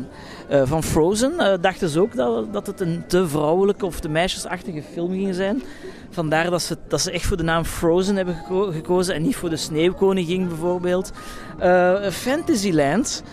eh, 0.48 0.62
van 0.66 0.84
Frozen 0.84 1.40
eh, 1.40 1.54
dachten 1.62 1.90
ze 1.90 2.00
ook 2.00 2.16
dat, 2.16 2.54
dat 2.54 2.68
het 2.68 2.80
een 2.80 3.04
te 3.08 3.28
vrouwelijke 3.28 3.86
of 3.86 4.00
te 4.00 4.10
meisjesachtige 4.10 4.82
film 4.94 5.12
ging 5.12 5.36
zijn. 5.36 5.64
Vandaar 6.10 6.50
dat 6.50 6.62
ze, 6.62 6.78
dat 6.88 7.02
ze 7.02 7.12
echt 7.12 7.26
voor 7.26 7.38
de 7.38 7.44
naam 7.44 7.66
Frozen 7.66 8.16
hebben 8.16 8.36
geko- 8.36 8.72
gekozen 8.72 9.16
en 9.16 9.22
niet 9.22 9.36
voor 9.36 9.50
de 9.50 9.58
Sneeuwkoningin 9.58 10.48
bijvoorbeeld. 10.48 11.12
Eh, 11.60 12.10
Fantasyland 12.10 13.24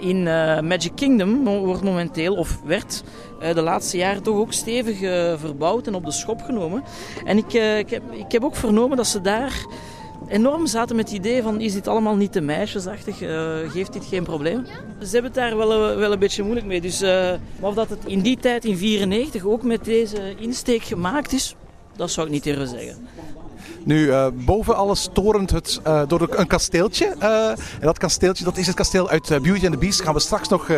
in 0.00 0.22
Magic 0.66 0.92
Kingdom 0.94 1.44
wordt 1.44 1.82
momenteel, 1.82 2.34
of 2.34 2.60
werd 2.64 3.02
de 3.54 3.62
laatste 3.62 3.96
jaren 3.96 4.22
toch 4.22 4.36
ook 4.36 4.52
stevig 4.52 4.98
verbouwd 5.40 5.86
en 5.86 5.94
op 5.94 6.04
de 6.04 6.12
schop 6.12 6.42
genomen. 6.42 6.84
En 7.24 7.38
ik, 7.38 7.52
ik, 7.78 7.90
heb, 7.90 8.02
ik 8.12 8.32
heb 8.32 8.44
ook 8.44 8.56
vernomen 8.56 8.96
dat 8.96 9.06
ze 9.06 9.20
daar 9.20 9.66
enorm 10.30 10.66
zaten 10.66 10.96
met 10.96 11.08
het 11.08 11.16
idee 11.18 11.42
van 11.42 11.60
is 11.60 11.72
dit 11.72 11.88
allemaal 11.88 12.16
niet 12.16 12.32
te 12.32 12.40
meisjesachtig, 12.40 13.22
eh, 13.22 13.56
geeft 13.70 13.92
dit 13.92 14.04
geen 14.04 14.24
probleem? 14.24 14.64
Ze 14.98 15.08
hebben 15.12 15.22
het 15.24 15.34
daar 15.34 15.56
wel, 15.56 15.72
een- 15.72 15.96
wel 15.98 16.12
een 16.12 16.18
beetje 16.18 16.42
moeilijk 16.42 16.66
mee. 16.66 16.80
Dus, 16.80 17.00
eh, 17.00 17.10
maar 17.60 17.68
of 17.70 17.74
dat 17.74 17.88
het 17.88 18.04
in 18.06 18.20
die 18.20 18.36
tijd, 18.36 18.64
in 18.64 18.76
94, 18.76 19.44
ook 19.44 19.62
met 19.62 19.84
deze 19.84 20.34
insteek 20.38 20.82
gemaakt 20.82 21.32
is, 21.32 21.54
dat 21.96 22.10
zou 22.10 22.26
ik 22.26 22.32
niet 22.32 22.42
durven 22.44 22.68
zeggen. 22.68 23.06
Nu, 23.84 24.10
eh, 24.10 24.26
boven 24.32 24.76
alles 24.76 25.08
torent 25.12 25.50
het 25.50 25.80
eh, 25.82 26.02
door 26.06 26.28
een 26.30 26.46
kasteeltje. 26.46 27.14
Eh, 27.18 27.48
en 27.48 27.56
dat 27.80 27.98
kasteeltje, 27.98 28.44
dat 28.44 28.56
is 28.56 28.66
het 28.66 28.76
kasteel 28.76 29.08
uit 29.08 29.28
Beauty 29.28 29.64
and 29.64 29.72
the 29.72 29.78
Beast. 29.78 30.02
Gaan 30.02 30.14
we 30.14 30.20
straks 30.20 30.48
nog 30.48 30.70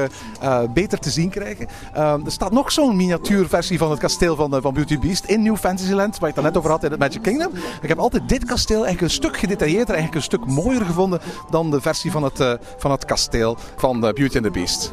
beter 0.74 0.98
te 0.98 1.10
zien 1.10 1.30
krijgen. 1.30 1.68
Er 1.94 2.20
staat 2.26 2.52
nog 2.52 2.72
zo'n 2.72 2.96
miniatuurversie 2.96 3.78
van 3.78 3.90
het 3.90 4.00
kasteel 4.00 4.36
van, 4.36 4.50
van 4.50 4.74
Beauty 4.74 4.92
and 4.92 5.02
the 5.02 5.06
Beast 5.06 5.24
in 5.24 5.42
New 5.42 5.56
Fantasyland, 5.56 6.18
waar 6.18 6.28
je 6.28 6.34
het 6.34 6.44
net 6.44 6.56
over 6.56 6.70
had 6.70 6.84
in 6.84 6.90
het 6.90 6.98
Magic 6.98 7.22
Kingdom. 7.22 7.52
Ik 7.82 7.88
heb 7.88 7.98
altijd 7.98 8.28
dit 8.28 8.44
kasteel 8.44 8.84
eigenlijk 8.84 9.12
een 9.12 9.18
stuk 9.18 9.36
gedetailleerder, 9.36 9.94
eigenlijk 9.94 10.14
een 10.14 10.22
stuk 10.22 10.46
mooier 10.46 10.84
gevonden 10.84 11.20
dan 11.50 11.70
de 11.70 11.80
versie 11.80 12.10
van 12.10 12.22
het, 12.22 12.58
van 12.78 12.90
het 12.90 13.04
kasteel 13.04 13.56
van 13.76 14.00
Beauty 14.00 14.36
and 14.36 14.44
the 14.44 14.50
Beast. 14.50 14.92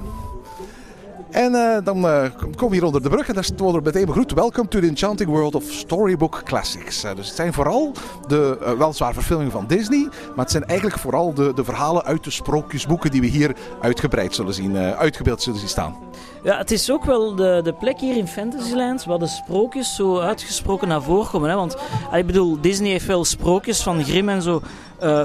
En 1.32 1.56
eh, 1.56 1.78
dan 1.84 2.02
komen 2.32 2.70
we 2.70 2.74
hier 2.76 2.84
onder 2.84 3.02
de 3.02 3.10
brug 3.10 3.28
en 3.28 3.34
daar 3.34 3.50
worden 3.58 3.82
we 3.82 3.86
meteen 3.86 4.06
begroet. 4.06 4.34
Welcome 4.34 4.68
to 4.68 4.80
the 4.80 4.88
enchanting 4.88 5.30
world 5.30 5.56
of 5.56 5.64
storybook 5.64 6.42
classics. 6.44 7.04
Eh, 7.04 7.16
dus 7.16 7.28
het 7.28 7.36
zijn 7.36 7.54
vooral 7.54 7.92
de 8.28 8.76
weliswaar 8.78 9.14
verfilmingen 9.14 9.52
van 9.52 9.68
Disney, 9.68 10.08
maar 10.36 10.46
het 10.46 10.52
zijn 10.52 10.66
eigenlijk 10.66 11.00
vooral 11.00 11.34
de, 11.34 11.54
de 11.54 11.64
verhalen 11.64 12.04
uit 12.04 12.24
de 12.24 12.30
sprookjesboeken 12.30 13.12
die 13.12 13.22
we 13.22 13.28
hier 13.28 13.56
uitgebreid 13.82 14.36
zullen 14.36 14.54
zien, 14.54 14.78
uitgebeeld 14.78 15.42
zullen 15.42 15.60
zien 15.60 15.70
staan. 15.70 15.96
Ja, 16.44 16.58
het 16.58 16.72
is 16.72 16.92
ook 16.92 17.06
wel 17.06 17.36
de, 17.36 17.62
de 17.64 17.74
plek 17.74 18.00
hier 18.00 18.18
in 18.18 18.28
Fantasyland 18.28 19.04
waar 19.04 19.20
de 19.20 19.28
sprookjes 19.28 19.96
zo 19.96 20.20
uitgesproken 20.20 20.88
naar 20.88 21.02
voren 21.02 21.30
komen. 21.30 21.50
Hè? 21.50 21.56
Want 21.56 21.76
ik 22.14 22.26
bedoel, 22.26 22.62
Disney 22.62 22.92
heeft 22.92 23.06
wel 23.06 23.26
sprookjes 23.26 23.82
van 23.82 24.04
Grimm 24.04 24.30
en 24.30 24.42
zo 24.42 24.62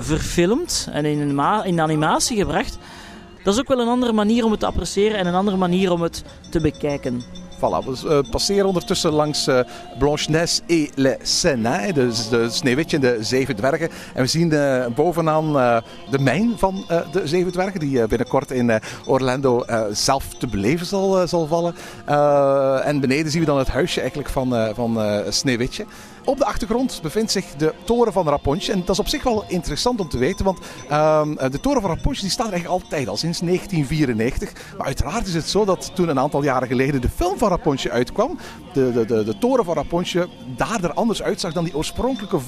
verfilmd 0.00 0.88
en 0.92 1.04
in, 1.04 1.40
in 1.64 1.80
animatie 1.80 2.36
gebracht. 2.36 2.78
Dat 3.44 3.54
is 3.54 3.60
ook 3.60 3.68
wel 3.68 3.80
een 3.80 3.88
andere 3.88 4.12
manier 4.12 4.44
om 4.44 4.50
het 4.50 4.60
te 4.60 4.66
appreciëren 4.66 5.18
en 5.18 5.26
een 5.26 5.34
andere 5.34 5.56
manier 5.56 5.92
om 5.92 6.02
het 6.02 6.24
te 6.50 6.60
bekijken. 6.60 7.22
Voilà, 7.56 7.84
we 7.84 8.08
eh, 8.08 8.30
passeren 8.30 8.66
ondertussen 8.66 9.12
langs 9.12 9.46
eh, 9.46 9.60
Blanche-Neige 9.98 10.60
et 10.66 10.90
les 10.94 11.40
Seins, 11.40 11.92
dus 11.92 12.28
de 12.28 12.50
Sneeuwwitje 12.50 12.96
en 12.96 13.02
de 13.02 13.18
Zeven 13.20 13.56
Dwergen. 13.56 13.88
En 14.14 14.22
we 14.22 14.28
zien 14.28 14.52
eh, 14.52 14.86
bovenaan 14.94 15.52
de 16.10 16.18
mijn 16.18 16.52
van 16.56 16.84
de 17.12 17.26
Zeven 17.26 17.52
Dwergen, 17.52 17.80
die 17.80 18.06
binnenkort 18.06 18.50
in 18.50 18.80
Orlando 19.06 19.64
zelf 19.92 20.34
te 20.38 20.46
beleven 20.46 20.86
zal, 20.86 21.46
vallen. 21.46 21.74
En 22.84 23.00
beneden 23.00 23.30
zien 23.30 23.40
we 23.40 23.46
dan 23.46 23.58
het 23.58 23.68
huisje 23.68 24.00
eigenlijk 24.00 24.28
van, 24.28 24.74
van 24.74 24.98
Sneeuwwitje. 25.28 25.84
Op 26.24 26.38
de 26.38 26.44
achtergrond 26.44 26.98
bevindt 27.02 27.30
zich 27.30 27.44
de 27.56 27.74
toren 27.84 28.12
van 28.12 28.28
Rapunzel. 28.28 28.74
En 28.74 28.80
dat 28.80 28.88
is 28.88 28.98
op 28.98 29.08
zich 29.08 29.22
wel 29.22 29.44
interessant 29.48 30.00
om 30.00 30.08
te 30.08 30.18
weten, 30.18 30.44
want 30.44 30.58
ehm, 30.88 31.50
de 31.50 31.60
toren 31.60 31.80
van 31.80 31.90
Rapunzel 31.90 32.22
die 32.22 32.30
staat 32.30 32.46
er 32.46 32.52
eigenlijk 32.52 32.82
altijd 32.82 33.08
al 33.08 33.16
sinds 33.16 33.40
1994. 33.40 34.76
Maar 34.76 34.86
uiteraard 34.86 35.26
is 35.26 35.34
het 35.34 35.48
zo 35.48 35.64
dat 35.64 35.90
toen 35.94 36.08
een 36.08 36.18
aantal 36.18 36.42
jaren 36.42 36.68
geleden 36.68 37.00
de 37.00 37.08
film 37.08 37.38
van 37.38 37.48
Rapunzel 37.48 37.90
uitkwam, 37.90 38.38
de, 38.72 38.92
de, 38.92 39.24
de, 39.24 39.38
toren 39.38 39.64
van 39.64 39.74
Rapunzel 39.74 40.26
daar 40.56 40.84
er 40.84 40.92
anders 40.92 41.22
uitzag 41.22 41.52
dan 41.52 41.64
die 41.64 41.76
oorspronkelijke 41.76 42.38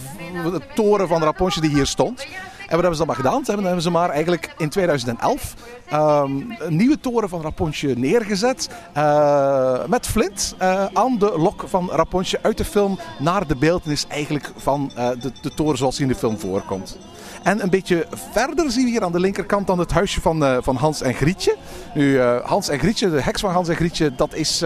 toren 0.75 1.09
van 1.09 1.23
Rapunzel 1.23 1.63
die 1.63 1.71
hier 1.71 1.87
stond. 1.87 2.27
En 2.67 2.73
wat 2.73 2.81
hebben 2.81 2.93
ze 2.93 2.99
dan 2.99 3.07
maar 3.07 3.17
gedaan? 3.17 3.45
Ze 3.45 3.53
hebben, 3.53 3.83
ze 3.83 3.91
maar 3.91 4.11
eigenlijk 4.11 4.55
in 4.59 4.69
2011 4.69 5.55
ehm, 5.87 6.31
een 6.59 6.77
nieuwe 6.77 7.01
toren 7.01 7.29
van 7.29 7.43
Rapunzel 7.43 7.95
neergezet. 7.97 8.69
eh, 8.93 9.87
met 9.87 10.07
flint 10.07 10.55
eh, 10.59 10.85
aan 10.93 11.19
de 11.19 11.39
lok 11.39 11.65
van 11.67 11.91
Rapunzel 11.91 12.39
uit 12.43 12.59
de 12.59 12.65
film 12.65 12.99
naar 13.19 13.47
de 13.47 13.57
beeldenis 13.57 14.07
eigenlijk 14.09 14.53
van 14.57 14.91
eh, 14.95 15.09
de, 15.21 15.33
de 15.41 15.55
toren 15.55 15.79
zoals 15.79 15.97
die 15.97 16.07
in 16.07 16.13
de 16.13 16.19
film 16.19 16.39
voorkomt. 16.39 16.99
En 17.43 17.63
een 17.63 17.71
beetje 17.71 18.07
verder 18.33 18.71
zien 18.71 18.85
we 18.85 18.91
hier 18.91 19.05
aan 19.05 19.13
de 19.13 19.21
linkerkant 19.21 19.67
dan 19.67 19.79
het 19.79 19.93
huisje 19.93 20.21
van, 20.21 20.63
van 20.63 20.77
Hans 20.77 21.01
en 21.01 21.15
Grietje. 21.15 21.57
Nu, 21.95 22.21
Hans 22.21 22.69
en 22.69 22.79
Grietje, 22.79 23.11
de 23.11 23.23
heks 23.23 23.41
van 23.41 23.51
Hans 23.51 23.69
en 23.69 23.77
Grietje, 23.77 24.15
dat 24.15 24.35
is 24.35 24.63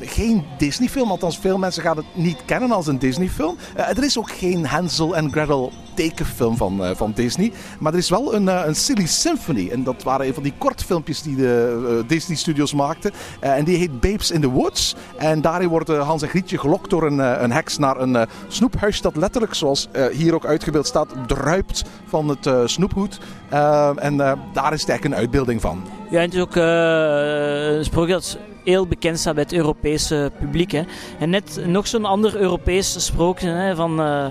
geen 0.00 0.44
Disney-film. 0.58 1.10
Althans, 1.10 1.38
veel 1.38 1.58
mensen 1.58 1.82
gaan 1.82 1.96
het 1.96 2.06
niet 2.14 2.44
kennen 2.44 2.70
als 2.70 2.86
een 2.86 2.98
Disney-film. 2.98 3.56
Eh, 3.74 3.88
er 3.88 4.04
is 4.04 4.18
ook 4.18 4.30
geen 4.30 4.66
Hansel 4.66 5.16
en 5.16 5.30
Gretel 5.32 5.72
tekenfilm 5.98 6.56
van, 6.56 6.84
eh, 6.84 6.90
van 6.94 7.12
Disney. 7.14 7.52
Maar 7.78 7.92
er 7.92 7.98
is 7.98 8.08
wel 8.08 8.34
een, 8.34 8.48
eh, 8.48 8.62
een 8.66 8.74
Silly 8.74 9.06
Symphony. 9.06 9.68
En 9.70 9.82
dat 9.82 10.02
waren 10.02 10.26
een 10.26 10.34
van 10.34 10.42
die 10.42 10.52
kortfilmpjes 10.58 11.22
die 11.22 11.36
de 11.36 12.04
Disney-studios 12.06 12.74
maakten. 12.74 13.12
En 13.40 13.64
die 13.64 13.76
heet 13.76 14.00
Babes 14.00 14.30
in 14.30 14.40
the 14.40 14.50
Woods. 14.50 14.94
En 15.16 15.40
daarin 15.40 15.68
wordt 15.68 15.88
eh, 15.88 16.06
Hans 16.06 16.22
en 16.22 16.28
Grietje 16.28 16.58
gelokt 16.58 16.90
door 16.90 17.06
een, 17.06 17.18
een 17.42 17.52
heks 17.52 17.78
naar 17.78 18.00
een 18.00 18.26
snoephuis 18.48 19.00
dat 19.00 19.16
letterlijk, 19.16 19.54
zoals 19.54 19.88
hier 20.12 20.34
ook 20.34 20.46
uitgebeeld 20.46 20.86
staat, 20.86 21.08
druipt 21.26 21.84
van 22.04 22.28
het 22.28 22.70
snoepgoed. 22.70 23.18
Eh, 23.48 23.90
en 23.96 24.16
daar 24.52 24.72
is 24.72 24.80
het 24.80 24.88
eigenlijk 24.88 25.04
een 25.04 25.14
uitbeelding 25.14 25.60
van. 25.60 25.82
Ja, 26.10 26.18
en 26.18 26.24
het 26.24 26.34
is 26.34 26.40
ook 26.40 26.54
een 26.54 27.84
sprookje 27.84 28.12
dat 28.12 28.38
heel 28.68 28.86
bekend 28.86 29.18
staat 29.18 29.34
bij 29.34 29.42
het 29.42 29.52
Europese 29.52 30.32
publiek. 30.38 30.70
Hè. 30.70 30.82
En 31.18 31.30
net 31.30 31.60
nog 31.66 31.86
zo'n 31.86 32.04
ander 32.04 32.36
Europees 32.36 33.04
sprookje 33.04 33.48
hè, 33.48 33.76
van, 33.76 34.00
eh, 34.00 34.26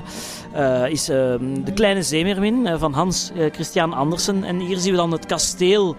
eh, 0.58 0.90
is 0.90 1.10
eh, 1.10 1.18
De 1.40 1.72
Kleine 1.74 2.04
Zeemeermin 2.04 2.68
eh, 2.68 2.80
van 2.80 2.94
Hans 2.94 3.32
Christian 3.52 3.94
Andersen. 3.94 4.44
En 4.44 4.60
hier 4.60 4.78
zien 4.78 4.92
we 4.92 4.98
dan 4.98 5.12
het 5.12 5.26
kasteel 5.26 5.96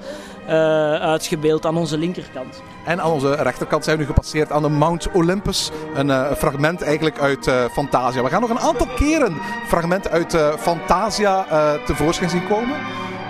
uitgebeeld 1.01 1.67
aan 1.67 1.77
onze 1.77 1.99
linkerkant. 1.99 2.63
En 2.85 3.01
aan 3.01 3.11
onze 3.11 3.35
rechterkant 3.35 3.85
zijn 3.85 3.97
we 3.97 4.03
nu 4.03 4.09
gepasseerd 4.09 4.53
aan 4.53 4.63
de 4.63 4.69
Mount 4.69 5.13
Olympus. 5.13 5.71
Een 5.95 6.37
fragment 6.37 6.83
eigenlijk 6.83 7.21
uit 7.21 7.51
Fantasia. 7.73 8.23
We 8.23 8.29
gaan 8.29 8.41
nog 8.41 8.51
een 8.51 8.59
aantal 8.59 8.87
keren 8.87 9.37
fragmenten 9.67 10.11
uit 10.11 10.37
Fantasia 10.59 11.47
tevoorschijn 11.85 12.31
zien 12.31 12.49
komen. 12.49 12.77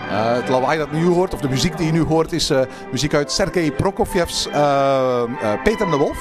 Eh, 0.08 0.34
het 0.34 0.48
lawaai 0.48 0.78
dat 0.78 0.88
je 0.90 0.96
nu 0.96 1.06
hoort, 1.06 1.34
of 1.34 1.40
de 1.40 1.48
muziek 1.48 1.76
die 1.76 1.86
je 1.86 1.92
nu 1.92 2.02
hoort, 2.02 2.32
is 2.32 2.50
eh, 2.50 2.60
muziek 2.90 3.14
uit 3.14 3.32
Sergei 3.32 3.72
Prokofievs 3.72 4.48
eh, 4.48 5.22
Peter 5.62 5.90
de 5.90 5.96
Wolf. 5.96 6.18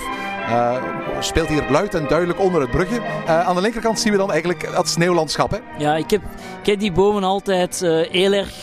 Speelt 1.20 1.48
hier 1.48 1.64
luid 1.70 1.94
en 1.94 2.08
duidelijk 2.08 2.40
onder 2.40 2.62
het 2.62 2.72
brugje. 2.72 3.02
Aan 3.28 3.56
de 3.56 3.62
linkerkant 3.62 4.00
zien 4.00 4.12
we 4.12 4.18
dan 4.18 4.32
eigenlijk 4.32 4.70
het 4.76 4.90
sneeuwlandschap. 4.90 5.52
Hè? 5.52 5.58
Ja, 5.78 5.96
ik 5.96 6.10
heb, 6.10 6.22
ik 6.62 6.66
heb 6.66 6.80
die 6.80 6.92
bomen 6.92 7.24
altijd 7.24 7.80
heel 8.12 8.34
erg 8.34 8.54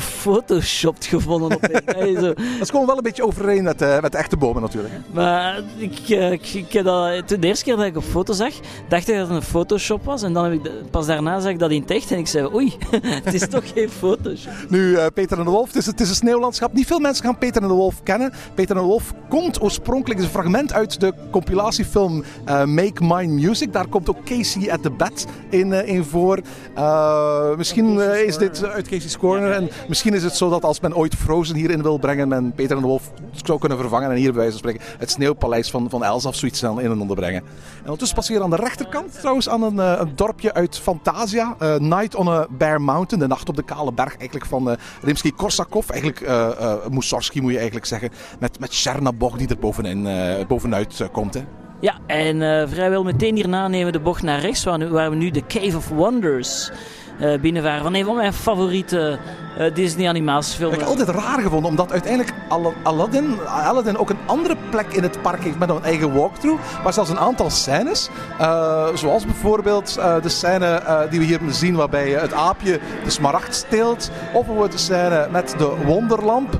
gefotoshopt 0.00 1.04
gevonden. 1.04 1.54
Op 1.56 1.64
zo. 2.14 2.20
Dat 2.20 2.38
is 2.60 2.70
gewoon 2.70 2.86
wel 2.86 2.96
een 2.96 3.02
beetje 3.02 3.24
overeen 3.26 3.62
met, 3.62 3.82
eh, 3.82 4.00
met 4.00 4.12
de 4.12 4.18
echte 4.18 4.36
bomen 4.36 4.62
natuurlijk. 4.62 4.94
Hè? 4.94 5.00
Maar 5.12 5.60
ik, 5.76 5.98
eh, 6.08 6.32
ik, 6.32 6.54
ik 6.54 6.72
heb 6.72 6.84
dat, 6.84 7.28
toen 7.28 7.40
de 7.40 7.46
eerste 7.46 7.64
keer 7.64 7.76
dat 7.76 7.84
ik 7.86 7.96
op 7.96 8.04
foto 8.04 8.32
zag, 8.32 8.52
dacht 8.88 9.08
ik 9.08 9.16
dat 9.16 9.26
het 9.28 9.36
een 9.36 9.42
Photoshop 9.42 10.04
was. 10.04 10.22
En 10.22 10.32
dan 10.32 10.44
heb 10.44 10.52
ik 10.52 10.62
de- 10.62 10.80
pas 10.90 11.06
daarna 11.06 11.40
zag 11.40 11.50
ik 11.50 11.58
dat 11.58 11.70
in 11.70 11.80
het 11.80 11.90
echt 11.90 12.10
en 12.10 12.18
ik 12.18 12.26
zei, 12.26 12.54
oei, 12.54 12.74
het 13.24 13.34
is 13.34 13.48
toch 13.48 13.64
geen 13.74 13.90
Photoshop. 13.90 14.52
Nu, 14.68 14.94
eh, 14.96 15.06
Peter 15.14 15.38
en 15.38 15.44
de 15.44 15.50
Wolf, 15.50 15.66
het 15.66 15.76
is, 15.76 15.86
het 15.86 16.00
is 16.00 16.08
een 16.08 16.14
sneeuwlandschap. 16.14 16.72
Niet 16.72 16.86
veel 16.86 16.98
mensen 16.98 17.24
gaan 17.24 17.38
Peter 17.38 17.62
en 17.62 17.68
de 17.68 17.74
Wolf 17.74 18.02
kennen. 18.02 18.32
Peter 18.54 18.76
en 18.76 18.82
de 18.82 18.88
Wolf 18.88 19.12
komt 19.28 19.62
oorspronkelijk, 19.62 20.20
is 20.20 20.26
een 20.26 20.32
fragment 20.32 20.72
uit 20.72 21.00
de 21.00 21.12
compilatiefilm 21.30 22.24
eh, 22.44 22.64
Make 22.64 23.04
Mine 23.04 23.32
Music. 23.46 23.72
Daar 23.72 23.86
komt 23.86 24.08
ook 24.08 24.24
Casey 24.24 24.72
at 24.72 24.82
the 24.82 24.90
Bat 24.90 25.26
in, 25.50 25.72
eh, 25.72 25.88
in 25.94 26.04
voor. 26.04 26.40
Eh, 26.74 27.56
misschien 27.56 28.00
eh, 28.00 28.20
is 28.26 28.36
dit 28.36 28.62
eh, 28.62 28.70
uit 28.70 28.88
Casey's 28.88 29.16
Corner. 29.18 29.50
En 29.52 29.68
misschien 29.88 30.14
is 30.14 30.22
het 30.22 30.36
zo 30.36 30.50
dat 30.50 30.64
als 30.64 30.80
men 30.80 30.96
ooit 30.96 31.14
Frozen 31.14 31.56
hierin 31.56 31.82
wil 31.82 31.98
brengen, 31.98 32.28
men 32.28 32.52
Peter 32.52 32.76
en 32.76 32.82
de 32.82 32.88
Wolf 32.88 33.10
zou 33.44 33.58
kunnen 33.58 33.78
vervangen. 33.78 34.10
En 34.10 34.16
hier 34.16 34.32
bij 34.32 34.40
wijze 34.40 34.58
van 34.58 34.58
spreken 34.58 34.96
het 34.98 35.10
sneeuwpaleis 35.10 35.70
van, 35.70 35.90
van 35.90 36.04
Els 36.04 36.26
of 36.26 36.36
zoiets 36.36 36.62
in 36.62 36.78
en 36.78 37.00
onderbrengen. 37.00 37.42
En 37.76 37.82
ondertussen 37.82 38.16
passeren 38.16 38.38
we 38.38 38.44
aan 38.44 38.56
de 38.56 38.62
rechterkant 38.62 39.18
trouwens 39.18 39.48
aan 39.48 39.62
een, 39.62 39.78
eh, 39.78 40.00
een 40.00 40.12
dorpje 40.14 40.54
uit 40.54 40.78
Fantasia. 40.78 41.54
eh, 41.58 41.76
Night 41.76 42.14
on 42.14 42.28
a 42.28 42.46
Bear 42.50 42.80
Mountain, 42.80 43.22
de 43.22 43.34
nacht 43.34 43.48
op 43.48 43.56
de 43.56 43.62
kale 43.62 43.92
berg 43.92 44.16
eigenlijk 44.16 44.46
van 44.46 44.70
eh 44.70 44.76
Rimsky-Korsakov. 45.02 45.90
Eigenlijk 45.90 46.20
eh 46.20 46.72
Mussorgsky 46.90 47.40
moet 47.40 47.50
je 47.50 47.56
eigenlijk 47.56 47.86
zeggen. 47.86 48.10
Met, 48.38 48.60
met 48.60 48.74
Chernabog 48.74 49.36
die 49.36 49.48
er 49.48 49.58
bovenin, 49.58 50.08
bovenuit 50.48 51.08
komt. 51.12 51.34
Hè. 51.34 51.40
Ja, 51.80 51.98
en 52.06 52.68
vrijwel 52.68 53.02
meteen 53.04 53.34
hierna 53.34 53.68
nemen 53.68 53.86
we 53.86 53.92
de 53.92 54.04
bocht 54.04 54.22
naar 54.22 54.40
rechts, 54.40 54.64
waar 54.64 55.10
we 55.10 55.16
nu 55.16 55.30
de 55.30 55.46
Cave 55.46 55.76
of 55.76 55.88
Wonders 55.88 56.70
eh, 57.18 57.40
binnenvaren. 57.40 57.82
Van 57.82 57.94
een 57.94 58.04
van 58.04 58.16
mijn 58.16 58.32
favoriete 58.32 59.18
uh, 59.58 59.74
Disney 59.74 60.08
animatiefilms. 60.08 60.74
Ik 60.74 60.80
heb 60.80 60.88
altijd 60.88 61.08
raar 61.08 61.40
gevonden, 61.40 61.70
omdat 61.70 61.92
uiteindelijk 61.92 62.34
Aladdin, 62.82 63.38
Aladdin 63.46 63.98
ook 63.98 64.10
een 64.10 64.18
andere 64.26 64.56
plek 64.70 64.86
in 64.92 65.02
het 65.02 65.22
park 65.22 65.44
heeft 65.44 65.58
met 65.58 65.68
een 65.68 65.84
eigen 65.84 66.14
walkthrough. 66.14 66.82
Maar 66.82 66.92
zelfs 66.92 67.10
een 67.10 67.18
aantal 67.18 67.50
scènes, 67.50 68.08
uh, 68.40 68.86
zoals 68.94 69.24
bijvoorbeeld 69.24 69.94
de 69.94 70.28
scène 70.28 70.82
die 71.10 71.18
we 71.18 71.24
hier 71.24 71.40
zien 71.48 71.74
waarbij 71.74 72.10
het 72.10 72.32
aapje 72.32 72.80
de 73.04 73.10
smaragd 73.10 73.54
steelt. 73.54 74.10
Of 74.26 74.32
bijvoorbeeld 74.32 74.72
de 74.72 74.78
scène 74.78 75.28
met 75.30 75.54
de 75.58 75.74
wonderlamp 75.84 76.58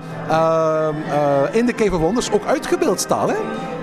in 1.53 1.67
de 1.67 1.75
Cave 1.77 1.95
of 1.95 2.01
Wonders 2.01 2.31
ook 2.31 2.45
uitgebeeld 2.47 3.01
staan. 3.01 3.29
Hè? 3.29 3.37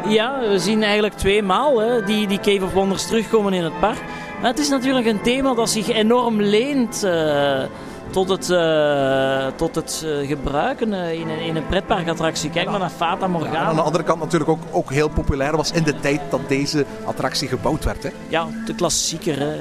Ja, 0.08 0.40
we 0.40 0.60
zien 0.60 0.84
eigenlijk 0.84 1.14
twee 1.14 1.44
maal 1.44 1.80
hè, 1.80 2.04
die, 2.04 2.28
die 2.28 2.40
Cave 2.40 2.64
of 2.64 2.74
Wonders 2.74 3.08
terugkomen 3.08 3.54
in 3.54 3.64
het 3.64 3.80
park. 3.80 3.98
Maar 4.42 4.50
het 4.50 4.60
is 4.60 4.70
natuurlijk 4.70 5.06
een 5.06 5.22
thema 5.22 5.54
dat 5.54 5.70
zich 5.70 5.90
enorm 5.90 6.42
leent 6.42 7.04
uh, 7.06 7.64
tot 8.10 8.30
het, 8.30 8.50
uh, 8.50 9.48
tot 9.56 9.76
het 9.76 10.04
uh, 10.06 10.28
gebruiken 10.28 10.94
in, 10.94 11.30
een, 11.30 11.40
in 11.40 11.56
een 11.56 11.68
pretparkattractie. 11.68 12.50
Kijk 12.50 12.70
maar 12.70 12.80
naar 12.80 12.90
Fata 12.90 13.28
Morgana. 13.28 13.54
Ja, 13.54 13.66
aan 13.66 13.76
de 13.76 13.82
andere 13.82 14.04
kant 14.04 14.20
natuurlijk 14.20 14.50
ook, 14.50 14.62
ook 14.72 14.92
heel 14.92 15.10
populair 15.10 15.58
was 15.58 15.72
in 15.72 15.84
de 15.84 16.00
tijd 16.00 16.22
dat 16.30 16.42
deze 16.48 16.86
attractie 17.06 17.48
gebouwd 17.48 17.84
werd. 17.84 18.04
Hè? 18.04 18.10
Ja, 18.28 18.48
de 18.66 18.76
klassieker. 18.76 19.40
Hè. 19.40 19.58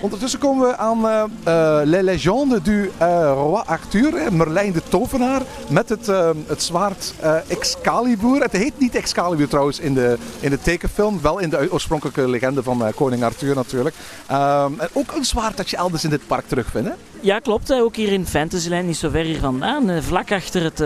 Ondertussen 0.00 0.38
komen 0.38 0.68
we 0.68 0.76
aan 0.76 0.98
uh, 0.98 1.24
uh, 1.46 1.80
Les 1.84 2.02
Légendes 2.02 2.62
du 2.62 2.90
uh, 3.02 3.30
Roi 3.34 3.62
Arthur, 3.66 4.32
Merlijn 4.32 4.72
de 4.72 4.82
Tovenaar, 4.88 5.42
met 5.68 5.88
het, 5.88 6.06
het 6.46 6.62
zwaard 6.62 7.14
Excalibur. 7.48 8.40
Het 8.42 8.52
heet 8.52 8.78
niet 8.78 8.94
Excalibur 8.94 9.48
trouwens 9.48 9.78
in 9.78 9.94
de, 9.94 10.18
in 10.40 10.50
de 10.50 10.60
tekenfilm, 10.60 11.20
wel 11.22 11.38
in 11.38 11.50
de 11.50 11.72
oorspronkelijke 11.72 12.28
legende 12.28 12.62
van 12.62 12.92
koning 12.94 13.22
Arthur 13.22 13.54
natuurlijk. 13.54 13.94
Ehm, 14.26 14.72
en 14.78 14.88
ook 14.92 15.12
een 15.12 15.24
zwaard 15.24 15.56
dat 15.56 15.70
je 15.70 15.76
elders 15.76 16.04
in 16.04 16.10
dit 16.10 16.26
park 16.26 16.48
terugvindt. 16.48 16.88
Hè? 16.88 16.94
Ja, 17.20 17.38
klopt. 17.38 17.72
Ook 17.72 17.96
hier 17.96 18.12
in 18.12 18.26
Fantasyland, 18.26 18.86
niet 18.86 18.96
zo 18.96 19.08
ver 19.08 19.24
hier 19.24 19.40
vandaan. 19.40 20.02
Vlak 20.02 20.32
achter 20.32 20.62
het, 20.62 20.78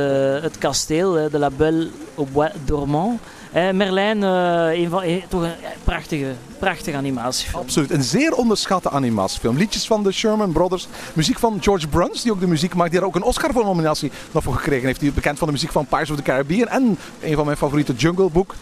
het 0.43 0.59
kasteel, 0.59 1.13
de 1.13 1.39
La 1.39 1.51
Belle 1.51 1.89
au 2.17 2.27
Bois 2.33 2.51
Dormant. 2.65 3.21
Uh, 3.57 3.71
Merlijn, 3.71 4.23
uh, 4.23 4.83
een 4.83 4.89
van, 4.91 5.05
uh, 5.05 5.23
toch 5.29 5.43
een 5.43 5.53
prachtige, 5.85 6.33
prachtige 6.59 6.97
animatiefilm. 6.97 7.63
Absoluut, 7.63 7.91
een 7.91 8.03
zeer 8.03 8.35
onderschatte 8.35 8.91
animatiefilm. 8.91 9.57
Liedjes 9.57 9.87
van 9.87 10.03
de 10.03 10.13
Sherman 10.13 10.53
Brothers, 10.53 10.89
muziek 11.13 11.39
van 11.39 11.59
George 11.61 11.89
Bruns, 11.89 12.23
die 12.23 12.33
ook 12.33 12.41
de 12.41 12.47
muziek 12.47 12.75
maakt, 12.75 12.91
die 12.91 12.99
daar 12.99 13.09
ook 13.09 13.15
een 13.15 13.23
Oscar 13.23 13.53
voor 13.53 13.65
nominatie 13.65 14.11
nog 14.31 14.43
voor 14.43 14.55
gekregen 14.55 14.87
heeft. 14.87 15.01
Die 15.01 15.09
is 15.09 15.15
bekend 15.15 15.39
van 15.39 15.47
de 15.47 15.53
muziek 15.53 15.73
van 15.73 15.87
Pirates 15.87 16.11
of 16.11 16.17
the 16.17 16.23
Caribbean 16.23 16.69
en 16.69 16.99
een 17.23 17.35
van 17.35 17.45
mijn 17.45 17.57
favoriete 17.57 17.93
Jungle 17.93 18.31
Book. 18.31 18.55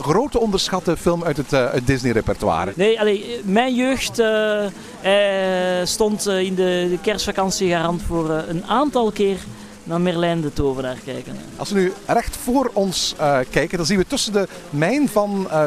grote 0.00 0.40
onderschatte 0.40 0.96
film 0.96 1.24
uit 1.24 1.36
het 1.36 1.86
Disney-repertoire. 1.86 2.72
Nee, 2.74 3.00
allee, 3.00 3.40
mijn 3.44 3.74
jeugd 3.74 4.22
stond 5.88 6.26
in 6.26 6.54
de, 6.54 6.86
de 6.90 6.98
kerstvakantie 7.02 7.70
garant 7.70 8.02
voor 8.02 8.30
een 8.30 8.64
aantal 8.66 9.10
keer 9.10 9.38
naar 9.88 10.00
Merlijn 10.00 10.40
de 10.40 10.52
Tovenaar 10.52 10.96
kijken. 11.04 11.36
Als 11.56 11.70
we 11.70 11.78
nu 11.78 11.92
recht 12.06 12.36
voor 12.36 12.70
ons 12.72 13.14
uh, 13.20 13.38
kijken, 13.50 13.76
dan 13.76 13.86
zien 13.86 13.98
we 13.98 14.06
tussen 14.06 14.32
de 14.32 14.48
mijn 14.70 15.08
van 15.08 15.48
uh, 15.50 15.64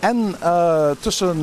en 0.00 0.34
uh, 0.42 0.90
tussen 1.00 1.42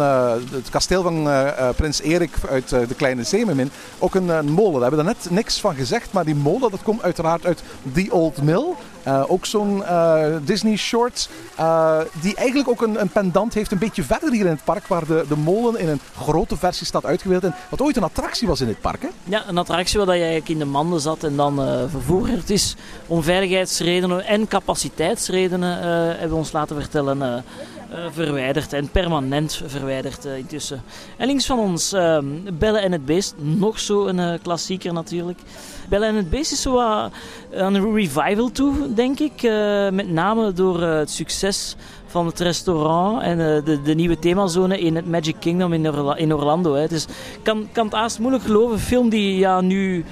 het 0.52 0.69
kasteel 0.69 1.02
van 1.02 1.28
prins 1.75 2.02
Erik 2.02 2.32
uit 2.49 2.69
De 2.69 2.95
Kleine 2.97 3.23
Zeemermin 3.23 3.71
ook 3.99 4.15
een, 4.15 4.52
molen. 4.52 4.80
Daar 4.80 4.89
hebben 4.89 5.06
we 5.06 5.12
net 5.12 5.28
niks 5.30 5.60
van 5.60 5.75
gezegd, 5.75 6.12
maar 6.12 6.25
die 6.25 6.36
molen 6.36 6.71
dat 6.71 6.84
komt 6.84 7.02
uiteraard 7.02 7.45
uit 7.45 7.63
The 7.93 8.08
Old 8.10 8.41
Mill. 8.41 8.65
Uh, 9.08 9.24
ook 9.28 9.46
zo'n 9.46 9.78
uh, 9.78 10.26
Disney 10.42 10.76
short. 10.76 11.30
Uh, 11.60 12.00
die 12.22 12.36
eigenlijk 12.36 12.70
ook 12.70 12.82
een, 12.82 13.02
een, 13.02 13.10
pendant 13.10 13.54
heeft 13.54 13.72
een 13.72 13.78
beetje 13.78 14.04
verder 14.04 14.32
hier 14.32 14.46
in 14.46 14.52
het 14.52 14.64
park. 14.64 14.88
Waar 14.88 15.06
de, 15.06 15.26
de 15.28 15.38
molen 15.38 15.80
in 15.80 15.90
een 15.90 16.02
grote 16.16 16.58
versie 16.58 16.86
staat 16.86 17.06
uitgebeeld. 17.06 17.44
En 17.44 17.56
wat 17.70 17.82
ooit 17.82 17.98
een 17.98 18.04
attractie 18.04 18.48
was 18.48 18.62
in 18.62 18.68
dit 18.68 18.82
park. 18.82 19.02
Hè? 19.02 19.08
Ja, 19.24 19.44
een 19.48 19.58
attractie 19.58 20.00
waar 20.00 20.16
je 20.16 20.22
eigenlijk 20.22 20.52
in 20.52 20.60
de 20.60 20.66
manden 20.66 21.00
zat 21.00 21.24
en 21.24 21.36
dan 21.36 21.88
vervoerd 21.90 22.50
is. 22.50 22.76
Om 23.08 23.24
veiligheidsredenen 23.24 24.26
en 24.26 24.48
capaciteitsredenen 24.48 25.78
hebben 26.10 26.30
we 26.30 26.36
ons 26.36 26.52
laten 26.52 26.76
vertellen. 26.76 27.44
Verwijderd 28.12 28.73
en 28.73 28.89
permanent 28.89 29.62
verwijderd 29.65 30.25
intussen. 30.25 30.84
En 31.17 31.28
links 31.28 31.45
van 31.45 31.60
ons 31.60 31.95
Bellen 32.54 32.82
en 32.82 32.91
het 32.91 33.06
Beest, 33.06 33.36
nog 33.38 33.80
zo 33.80 34.08
een 34.08 34.41
klassieker 34.41 34.93
natuurlijk. 34.93 35.39
Belle 35.89 36.06
en 36.06 36.15
het 36.15 36.30
Beest 36.30 36.52
is 36.52 36.62
zo 36.62 36.80
aan 36.80 37.12
een 37.73 37.93
revival 37.93 38.52
toe, 38.52 38.93
denk 38.93 39.19
ik. 39.19 39.41
Met 39.91 40.10
name 40.10 40.54
door 40.54 40.82
het 40.82 41.10
succes 41.10 41.75
van 42.06 42.25
het 42.25 42.39
restaurant 42.39 43.21
en 43.21 43.38
de, 43.38 43.82
de, 43.82 43.93
nieuwe 43.93 44.19
themazone 44.19 44.80
in 44.80 44.95
het 44.95 45.08
Magic 45.08 45.36
Kingdom 45.39 45.73
in 46.15 46.34
Orlando. 46.34 46.73
Hè. 46.73 46.88
Dus 46.88 47.06
kan, 47.43 47.67
kan 47.71 47.86
het 47.86 47.93
haast 47.93 48.19
moeilijk 48.19 48.43
geloven. 48.43 48.73
Een 48.73 48.80
film 48.80 49.10
die 49.10 49.38
ja, 49.38 49.62
nu 49.62 50.06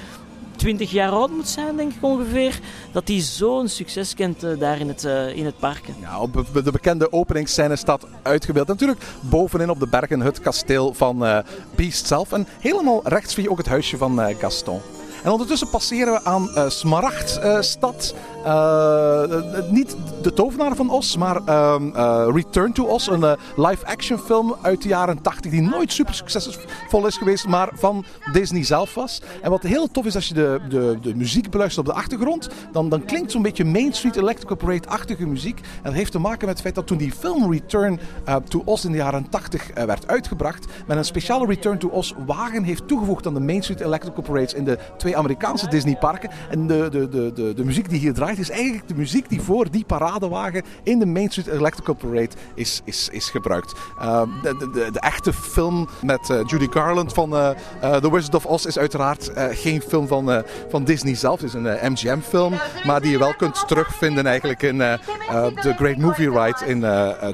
20 0.57 0.91
jaar 0.91 1.11
oud 1.11 1.29
moet 1.29 1.47
zijn, 1.47 1.77
denk 1.77 1.93
ik 1.93 2.03
ongeveer. 2.03 2.59
Dat 2.91 3.05
die 3.05 3.21
zo'n 3.21 3.67
succes 3.67 4.13
kent 4.13 4.43
uh, 4.43 4.59
daar 4.59 4.79
in 4.79 4.87
het, 4.87 5.03
uh, 5.03 5.35
in 5.35 5.45
het 5.45 5.59
park. 5.59 5.83
Ja, 6.01 6.19
op 6.19 6.45
de 6.53 6.71
bekende 6.71 7.11
openingsscène 7.11 7.75
staat 7.75 8.05
uitgebeeld. 8.21 8.67
Natuurlijk 8.67 9.01
bovenin 9.21 9.69
op 9.69 9.79
de 9.79 9.87
bergen 9.87 10.19
het 10.19 10.39
kasteel 10.39 10.93
van 10.93 11.23
uh, 11.23 11.37
Beast 11.75 12.07
zelf. 12.07 12.31
En 12.31 12.47
helemaal 12.59 13.01
rechts 13.03 13.33
zie 13.33 13.43
je 13.43 13.49
ook 13.49 13.57
het 13.57 13.67
huisje 13.67 13.97
van 13.97 14.35
Gaston. 14.39 14.81
En 15.23 15.31
ondertussen 15.31 15.69
passeren 15.69 16.13
we 16.13 16.23
aan 16.23 16.71
Smaragdstad. 16.71 18.13
Uh, 18.47 19.23
niet 19.69 19.95
de 20.21 20.33
tovenaar 20.33 20.75
van 20.75 20.89
Os, 20.89 21.17
maar 21.17 21.41
uh, 21.47 22.27
Return 22.33 22.73
to 22.73 22.85
Os. 22.85 23.07
Een 23.07 23.37
live-action 23.55 24.19
film 24.19 24.55
uit 24.61 24.81
de 24.81 24.87
jaren 24.87 25.21
80 25.21 25.51
die 25.51 25.61
nooit 25.61 25.91
super 25.91 26.13
succesvol 26.13 27.07
is 27.07 27.17
geweest, 27.17 27.47
maar 27.47 27.69
van 27.73 28.05
Disney 28.31 28.63
zelf 28.63 28.93
was. 28.93 29.21
En 29.41 29.49
wat 29.49 29.63
heel 29.63 29.91
tof 29.91 30.05
is 30.05 30.15
als 30.15 30.27
je 30.27 30.33
de, 30.33 30.59
de, 30.69 30.97
de 31.01 31.15
muziek 31.15 31.49
beluistert 31.49 31.87
op 31.87 31.93
de 31.93 31.99
achtergrond, 31.99 32.49
dan, 32.71 32.89
dan 32.89 33.05
klinkt 33.05 33.31
zo'n 33.31 33.41
beetje 33.41 33.65
Main 33.65 33.93
Street 33.93 34.15
Electrical 34.15 34.55
Parade-achtige 34.55 35.25
muziek. 35.25 35.59
En 35.59 35.83
dat 35.83 35.93
heeft 35.93 36.11
te 36.11 36.19
maken 36.19 36.39
met 36.39 36.49
het 36.49 36.61
feit 36.61 36.75
dat 36.75 36.87
toen 36.87 36.97
die 36.97 37.11
film 37.11 37.51
Return 37.51 37.99
to 38.47 38.61
Os 38.65 38.85
in 38.85 38.91
de 38.91 38.97
jaren 38.97 39.29
80 39.29 39.71
werd 39.73 40.07
uitgebracht, 40.07 40.65
men 40.87 40.97
een 40.97 41.05
speciale 41.05 41.45
Return 41.45 41.77
to 41.77 41.87
Os 41.87 42.13
wagen 42.25 42.63
heeft 42.63 42.87
toegevoegd 42.87 43.27
aan 43.27 43.33
de 43.33 43.39
Main 43.39 43.61
Street 43.61 43.81
Electrical 43.81 44.23
Parades 44.23 44.53
in 44.53 44.63
de 44.63 44.77
twee 44.97 45.17
Amerikaanse 45.17 45.67
Disneyparken. 45.67 46.29
En 46.49 46.67
de, 46.67 46.87
de, 46.91 47.09
de, 47.09 47.31
de, 47.33 47.53
de 47.53 47.65
muziek 47.65 47.89
die 47.89 47.99
hier 47.99 48.13
draait 48.13 48.36
is 48.39 48.49
eigenlijk 48.49 48.87
de 48.87 48.95
muziek 48.95 49.29
die 49.29 49.41
voor 49.41 49.71
die 49.71 49.85
paradewagen 49.85 50.63
in 50.83 50.99
de 50.99 51.05
Main 51.05 51.29
Street 51.29 51.47
Electrical 51.47 51.95
Parade 51.95 52.29
is, 52.55 52.81
is, 52.83 53.09
is 53.11 53.29
gebruikt. 53.29 53.73
Uh, 54.01 54.21
de, 54.43 54.57
de, 54.57 54.89
de, 54.91 54.99
echte 54.99 55.33
film 55.33 55.87
met 56.01 56.29
uh, 56.29 56.39
Judy 56.45 56.67
Garland 56.69 57.13
van 57.13 57.33
uh, 57.33 57.49
The 57.81 58.11
Wizard 58.11 58.35
of 58.35 58.45
Oz 58.45 58.65
is 58.65 58.77
uiteraard 58.77 59.31
geen 59.51 59.81
film 59.81 60.07
van, 60.07 60.43
van 60.69 60.83
Disney 60.83 61.15
zelf. 61.15 61.41
Het 61.41 61.49
is 61.49 61.53
een 61.53 61.91
MGM-film, 61.91 62.53
maar 62.85 63.01
die 63.01 63.11
je 63.11 63.17
wel 63.17 63.33
kunt 63.33 63.67
terugvinden 63.67 64.25
eigenlijk 64.25 64.61
in 64.61 64.77
The 64.77 65.73
Great 65.77 65.97
Movie 65.97 66.29
Ride 66.29 66.65
in 66.65 66.79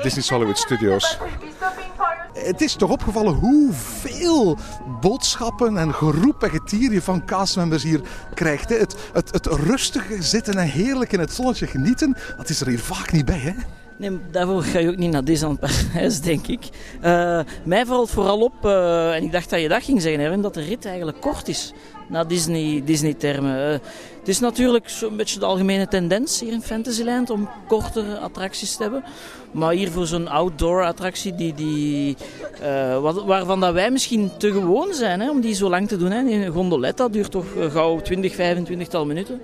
Disney's 0.02 0.30
Hollywood 0.30 0.58
Studios 0.58 1.18
het 2.46 2.62
is 2.62 2.76
toch 2.76 2.92
opgevallen 2.92 3.34
hoeveel 3.34 4.58
boodschappen 5.02 5.78
en 5.78 5.94
geroep 5.94 6.44
en 6.44 6.50
getier 6.50 6.94
je 6.94 7.02
van 7.02 7.26
castmembers 7.26 7.84
hier 7.84 8.02
krijgt. 8.34 8.70
Hè? 8.70 8.76
Het, 8.76 8.96
het, 9.14 9.32
het 9.32 9.46
rustige 9.46 10.24
zitten 10.24 10.54
en 10.54 10.68
heerlijk 10.68 11.12
in 11.12 11.20
het 11.20 11.34
zonnetje 11.34 11.68
genieten, 11.68 12.18
dat 12.38 12.50
is 12.50 12.62
er 12.62 12.68
hier 12.68 12.80
vaak 12.80 13.12
niet 13.12 13.26
bij. 13.26 13.40
Hè? 13.40 13.54
Nee, 13.98 14.20
daarvoor 14.32 14.64
ga 14.64 14.80
je 14.80 14.90
ook 14.90 14.98
niet 14.98 15.12
naar 15.12 15.24
Disneyland 15.24 15.60
Parijs, 15.60 16.22
denk 16.22 16.48
ik. 16.48 16.70
Uh, 17.04 17.40
mij 17.64 17.86
valt 17.86 18.10
vooral 18.10 18.40
op, 18.40 18.66
uh, 18.66 19.16
en 19.16 19.24
ik 19.24 19.32
dacht 19.32 19.50
dat 19.50 19.62
je 19.62 19.68
dat 19.68 19.84
ging 19.84 20.02
zeggen, 20.02 20.24
Erwin, 20.24 20.42
dat 20.42 20.54
de 20.54 20.62
rit 20.62 20.86
eigenlijk 20.86 21.22
kort 21.22 21.48
is 21.48 21.74
naar 22.10 22.28
Disney-termen. 22.28 22.86
Disney 22.86 23.74
uh, 23.74 23.80
het 24.24 24.32
is 24.32 24.40
natuurlijk 24.40 24.90
zo'n 24.90 25.16
beetje 25.16 25.40
de 25.40 25.46
algemene 25.46 25.88
tendens 25.88 26.40
hier 26.40 26.52
in 26.52 26.62
Fantasyland 26.62 27.30
om 27.30 27.50
kortere 27.68 28.18
attracties 28.18 28.76
te 28.76 28.82
hebben. 28.82 29.04
Maar 29.52 29.74
hier 29.74 29.92
voor 29.92 30.08
zo'n 30.08 30.28
outdoor 30.28 30.86
attractie 30.86 31.36
die, 31.36 31.54
die, 31.54 32.18
uh, 32.62 33.26
waarvan 33.26 33.60
dat 33.60 33.74
wij 33.74 33.92
misschien 33.92 34.32
te 34.38 34.52
gewoon 34.52 34.94
zijn 34.94 35.20
hè, 35.20 35.30
om 35.30 35.42
die 35.42 35.54
zo 35.54 35.70
lang 35.70 35.88
te 35.88 35.98
doen. 35.98 36.12
Hè. 36.12 36.20
Een 36.20 36.52
gondoletta 36.52 37.08
duurt 37.08 37.32
toch 37.32 37.46
gauw 37.72 38.02
20, 38.02 38.36
25 38.36 38.88
tal 38.88 39.06
minuten. 39.06 39.42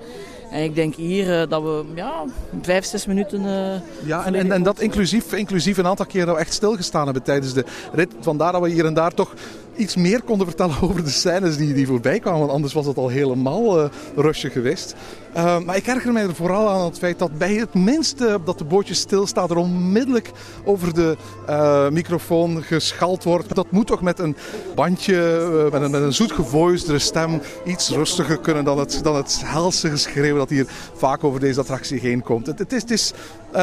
En 0.51 0.63
ik 0.63 0.75
denk 0.75 0.95
hier 0.95 1.41
uh, 1.41 1.49
dat 1.49 1.61
we 1.61 1.83
ja, 1.95 2.23
vijf, 2.61 2.85
zes 2.85 3.05
minuten. 3.05 3.41
Uh, 3.41 4.07
ja, 4.07 4.25
en, 4.25 4.35
en, 4.35 4.51
en, 4.51 4.63
dat 4.63 4.79
inclusief, 4.79 5.33
inclusief 5.33 5.77
een 5.77 5.87
aantal 5.87 6.05
keer 6.05 6.25
dat 6.25 6.35
we 6.35 6.41
echt 6.41 6.53
stilgestaan 6.53 7.03
hebben 7.03 7.23
tijdens 7.23 7.53
de 7.53 7.65
rit. 7.93 8.13
Vandaar 8.19 8.51
dat 8.51 8.61
we 8.61 8.69
hier 8.69 8.85
en 8.85 8.93
daar 8.93 9.13
toch 9.13 9.33
iets 9.79 9.95
meer 9.95 10.21
konden 10.21 10.47
vertellen 10.47 10.75
over 10.89 11.03
de 11.03 11.09
scènes 11.09 11.57
die, 11.57 11.73
die 11.73 11.87
voorbij 11.87 12.19
kwamen. 12.19 12.39
Want 12.39 12.51
anders 12.51 12.73
was 12.73 12.85
het 12.85 12.97
al 12.97 13.07
helemaal 13.07 13.83
uh, 13.83 13.89
rustig 14.15 14.53
geweest. 14.53 14.95
Uh, 15.35 15.59
maar 15.59 15.75
ik 15.75 15.87
erger 15.87 16.11
mij 16.11 16.23
er 16.23 16.35
vooral 16.35 16.69
aan 16.69 16.85
het 16.85 16.97
feit 16.97 17.19
dat 17.19 17.37
bij 17.37 17.53
het 17.53 17.73
minste 17.73 18.39
dat 18.45 18.57
de 18.57 18.63
bootje 18.63 18.93
stilstaat, 18.93 19.49
er 19.49 19.57
onmiddellijk 19.57 20.31
over 20.63 20.93
de 20.93 21.17
uh, 21.49 21.89
microfoon 21.89 22.63
geschald 22.63 23.23
wordt. 23.23 23.55
Dat 23.55 23.71
moet 23.71 23.87
toch 23.87 24.01
met 24.01 24.19
een 24.19 24.35
bandje, 24.75 25.69
met 25.71 25.81
een, 25.81 25.91
met 25.91 26.01
een 26.01 26.99
stem, 26.99 27.41
iets 27.65 27.89
rustiger 27.89 28.39
kunnen 28.39 28.63
dan 28.63 28.79
het, 28.79 28.99
dan 29.03 29.15
het 29.15 29.41
helse 29.45 29.89
geschreeuw 29.89 30.37
dat 30.37 30.49
hier 30.49 30.67
vaak 30.93 31.23
over 31.23 31.39
deze 31.39 31.59
attractie 31.59 31.99
heen 31.99 32.23
komt. 32.23 32.47
Het, 32.47 32.59
het 32.59 32.73
is, 32.73 32.81
het 32.81 32.91
is 32.91 33.13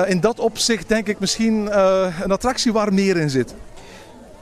in 0.07 0.21
dat 0.21 0.41
opzicht 0.41 0.89
denk 0.89 1.07
ik 1.07 1.19
misschien 1.19 1.79
een 2.23 2.33
attractie 2.33 2.73
waar 2.73 2.93
meer 2.93 3.17
in 3.17 3.31
zit. 3.31 3.55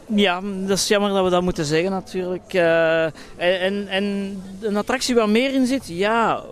Ja, 0.06 0.40
dat 0.66 0.78
is 0.78 0.88
jammer 0.88 1.10
dat 1.10 1.24
we 1.24 1.30
dat 1.30 1.42
moeten 1.42 1.64
zeggen 1.64 1.90
natuurlijk. 1.90 2.54
Uh, 2.54 3.04
en, 3.36 3.88
en 3.88 4.36
een 4.60 4.76
attractie 4.76 5.14
waar 5.14 5.28
meer 5.28 5.54
in 5.54 5.66
zit, 5.66 5.88
ja. 5.88 6.42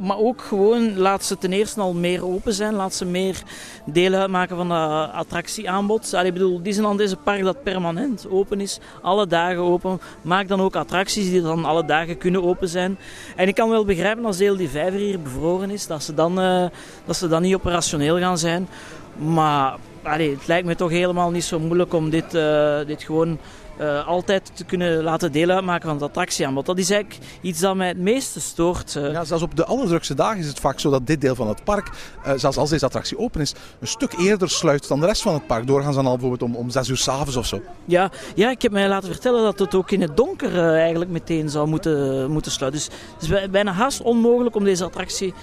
Maar 0.00 0.18
ook 0.18 0.42
gewoon 0.42 0.98
laat 0.98 1.24
ze 1.24 1.38
ten 1.38 1.52
eerste 1.52 1.80
al 1.80 1.94
meer 1.94 2.26
open 2.26 2.52
zijn. 2.52 2.74
Laat 2.74 2.94
ze 2.94 3.04
meer 3.04 3.42
deel 3.84 4.12
uitmaken 4.12 4.56
van 4.56 4.68
dat 4.68 5.12
attractieaanbod. 5.12 6.14
Allee, 6.14 6.26
ik 6.26 6.32
bedoel, 6.32 6.62
Disneyland 6.62 7.00
is 7.00 7.10
een 7.10 7.22
park 7.22 7.42
dat 7.42 7.62
permanent 7.62 8.26
open 8.30 8.60
is. 8.60 8.78
Alle 9.02 9.26
dagen 9.26 9.62
open. 9.62 10.00
Maak 10.22 10.48
dan 10.48 10.60
ook 10.60 10.76
attracties 10.76 11.30
die 11.30 11.42
dan 11.42 11.64
alle 11.64 11.84
dagen 11.84 12.18
kunnen 12.18 12.44
open 12.44 12.68
zijn. 12.68 12.98
En 13.36 13.48
ik 13.48 13.54
kan 13.54 13.68
wel 13.68 13.84
begrijpen 13.84 14.24
als 14.24 14.36
deel 14.36 14.56
die 14.56 14.68
vijver 14.68 15.00
hier 15.00 15.20
bevroren 15.20 15.70
is, 15.70 15.86
dat 15.86 16.02
ze 16.02 16.14
dan, 16.14 16.40
uh, 16.40 16.64
dat 17.04 17.16
ze 17.16 17.28
dan 17.28 17.42
niet 17.42 17.54
operationeel 17.54 18.18
gaan 18.18 18.38
zijn. 18.38 18.68
Maar 19.16 19.76
allee, 20.02 20.30
het 20.30 20.46
lijkt 20.46 20.66
me 20.66 20.74
toch 20.74 20.90
helemaal 20.90 21.30
niet 21.30 21.44
zo 21.44 21.58
moeilijk 21.58 21.94
om 21.94 22.10
dit, 22.10 22.34
uh, 22.34 22.78
dit 22.86 23.02
gewoon 23.02 23.38
uh, 23.80 24.06
altijd 24.06 24.50
te 24.54 24.64
kunnen 24.64 25.02
laten 25.02 25.32
deel 25.32 25.50
uitmaken 25.50 25.88
van 25.88 25.94
het 25.94 26.02
attractieaanbod. 26.02 26.66
Dat 26.66 26.78
is 26.78 26.90
eigenlijk 26.90 27.22
iets 27.40 27.60
dat 27.60 27.76
mij 27.76 27.88
het 27.88 27.98
meeste 27.98 28.40
stoort. 28.40 28.94
Uh. 28.94 29.12
Ja, 29.12 29.24
zelfs 29.24 29.42
op 29.42 29.56
de 29.56 29.64
allerdrukste 29.64 30.14
dagen 30.14 30.38
is 30.38 30.46
het 30.46 30.60
vaak 30.60 30.80
zo 30.80 30.90
dat 30.90 31.06
dit 31.06 31.20
deel 31.20 31.34
van 31.34 31.48
het 31.48 31.64
park, 31.64 31.90
uh, 32.26 32.32
zelfs 32.36 32.56
als 32.56 32.70
deze 32.70 32.84
attractie 32.84 33.18
open 33.18 33.40
is, 33.40 33.54
een 33.80 33.86
stuk 33.86 34.12
eerder 34.18 34.50
sluit 34.50 34.88
dan 34.88 35.00
de 35.00 35.06
rest 35.06 35.22
van 35.22 35.34
het 35.34 35.46
park. 35.46 35.66
Doorgaan 35.66 35.92
ze 35.92 35.98
dan 35.98 36.06
al 36.06 36.18
bijvoorbeeld 36.18 36.50
om, 36.50 36.56
om 36.56 36.70
6 36.70 36.88
uur 36.88 36.96
s'avonds 36.96 37.36
of 37.36 37.46
zo. 37.46 37.62
Ja, 37.84 38.10
ja, 38.34 38.50
ik 38.50 38.62
heb 38.62 38.72
mij 38.72 38.88
laten 38.88 39.08
vertellen 39.08 39.42
dat 39.42 39.58
het 39.58 39.74
ook 39.74 39.90
in 39.90 40.00
het 40.00 40.16
donker 40.16 40.74
eigenlijk 40.74 41.10
meteen 41.10 41.48
zou 41.48 41.68
moeten, 41.68 42.30
moeten 42.30 42.52
sluiten. 42.52 42.80
Dus 42.80 42.98
het 43.14 43.44
is 43.44 43.50
bijna 43.50 43.72
haast 43.72 44.02
onmogelijk 44.02 44.56
om 44.56 44.64
deze 44.64 44.84
attractie 44.84 45.34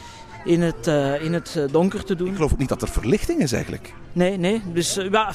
in 0.46 0.62
het, 0.62 0.88
uh, 0.88 1.24
in 1.24 1.34
het 1.34 1.60
donker 1.72 2.04
te 2.04 2.16
doen. 2.16 2.28
Ik 2.28 2.36
geloof 2.36 2.52
ook 2.52 2.58
niet 2.58 2.70
dat 2.70 2.82
er 2.82 2.88
verlichting 2.88 3.40
is 3.42 3.52
eigenlijk. 3.52 3.94
Nee, 4.14 4.38
nee. 4.38 4.62
Dus 4.74 4.98
uh, 4.98 5.12
ja, 5.12 5.32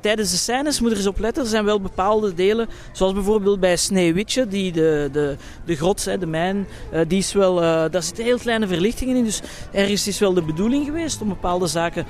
tijdens 0.00 0.30
de 0.30 0.36
scènes 0.36 0.80
moet 0.80 0.90
er 0.90 0.96
eens 0.96 1.06
op 1.06 1.18
letten. 1.18 1.42
Er 1.42 1.48
zijn 1.48 1.64
wel 1.64 1.80
bepaalde 1.80 2.34
delen, 2.34 2.68
zoals 2.92 3.12
bijvoorbeeld 3.12 3.60
bij 3.60 3.76
Sneeuwwitje, 3.76 4.46
die 4.46 4.72
de, 4.72 5.08
de, 5.12 5.36
de 5.64 5.76
grot, 5.76 6.04
de 6.20 6.26
mijn, 6.26 6.66
uh, 6.92 7.00
die 7.08 7.18
is 7.18 7.32
wel, 7.32 7.54
daar 7.90 8.02
zitten 8.02 8.24
heel 8.24 8.38
kleine 8.38 8.66
verlichtingen 8.66 9.16
in. 9.16 9.24
Dus 9.24 9.40
ergens 9.72 10.06
is 10.06 10.18
wel 10.18 10.34
de 10.34 10.42
bedoeling 10.42 10.84
geweest 10.84 11.20
om 11.20 11.28
bepaalde 11.28 11.66
zaken 11.66 12.06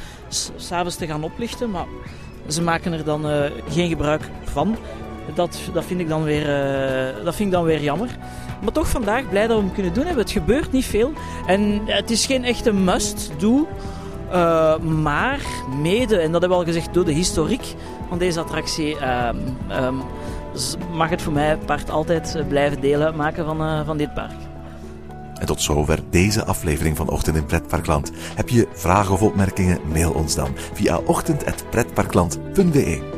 s'avonds 0.57 0.97
te 0.97 1.07
gaan 1.07 1.25
oplichten. 1.25 1.71
Maar 1.71 1.87
ze 2.49 2.63
maken 2.63 2.93
er 2.93 3.05
dan 3.05 3.51
geen 3.69 3.89
gebruik 3.89 4.23
van. 4.45 4.77
Dat, 5.35 5.59
dat, 5.73 5.85
vind 5.85 6.01
ik 6.01 6.09
dan 6.09 6.23
weer, 6.23 6.47
dat 7.25 7.35
vind 7.35 7.49
ik 7.49 7.55
dan 7.55 7.65
weer 7.65 7.83
jammer. 7.83 8.09
Maar 8.62 8.73
toch 8.73 8.88
vandaag 8.88 9.29
blij 9.29 9.47
dat 9.47 9.57
we 9.57 9.62
hem 9.62 9.73
kunnen 9.73 9.94
doen 9.94 10.05
hebben. 10.05 10.23
Het 10.23 10.33
gebeurt 10.33 10.73
niet 10.73 10.85
veel. 10.85 11.12
En 11.47 11.81
het 11.87 12.11
is 12.11 12.27
geen 12.27 12.44
echte 12.44 12.73
must-do. 12.73 13.68
Uh, 14.33 14.79
maar 14.79 15.40
mede, 15.83 16.16
en 16.16 16.33
dat 16.33 16.40
hebben 16.40 16.59
we 16.59 16.64
al 16.64 16.73
gezegd, 16.73 16.94
door 16.94 17.05
de 17.05 17.12
historiek 17.12 17.75
van 18.09 18.18
deze 18.18 18.40
attractie, 18.40 18.94
uh, 18.94 19.29
um, 19.83 20.03
mag 20.92 21.11
het 21.11 21.23
voor 21.23 21.33
mij 21.33 21.57
part 21.57 21.90
altijd 21.90 22.44
blijven 22.49 22.81
deel 22.81 23.01
uitmaken 23.01 23.44
van, 23.44 23.87
van 23.87 23.97
dit 23.97 24.14
park. 24.14 24.49
En 25.38 25.47
tot 25.47 25.62
zover 25.62 25.99
deze 26.11 26.44
aflevering 26.44 26.97
van 26.97 27.09
Ochtend 27.09 27.37
in 27.37 27.44
Pretparkland. 27.44 28.11
Heb 28.35 28.49
je 28.49 28.68
vragen 28.73 29.14
of 29.14 29.23
opmerkingen? 29.23 29.79
Mail 29.92 30.12
ons 30.12 30.35
dan 30.35 30.49
via 30.73 31.01
ochtend.pretparkland.be. 31.05 33.18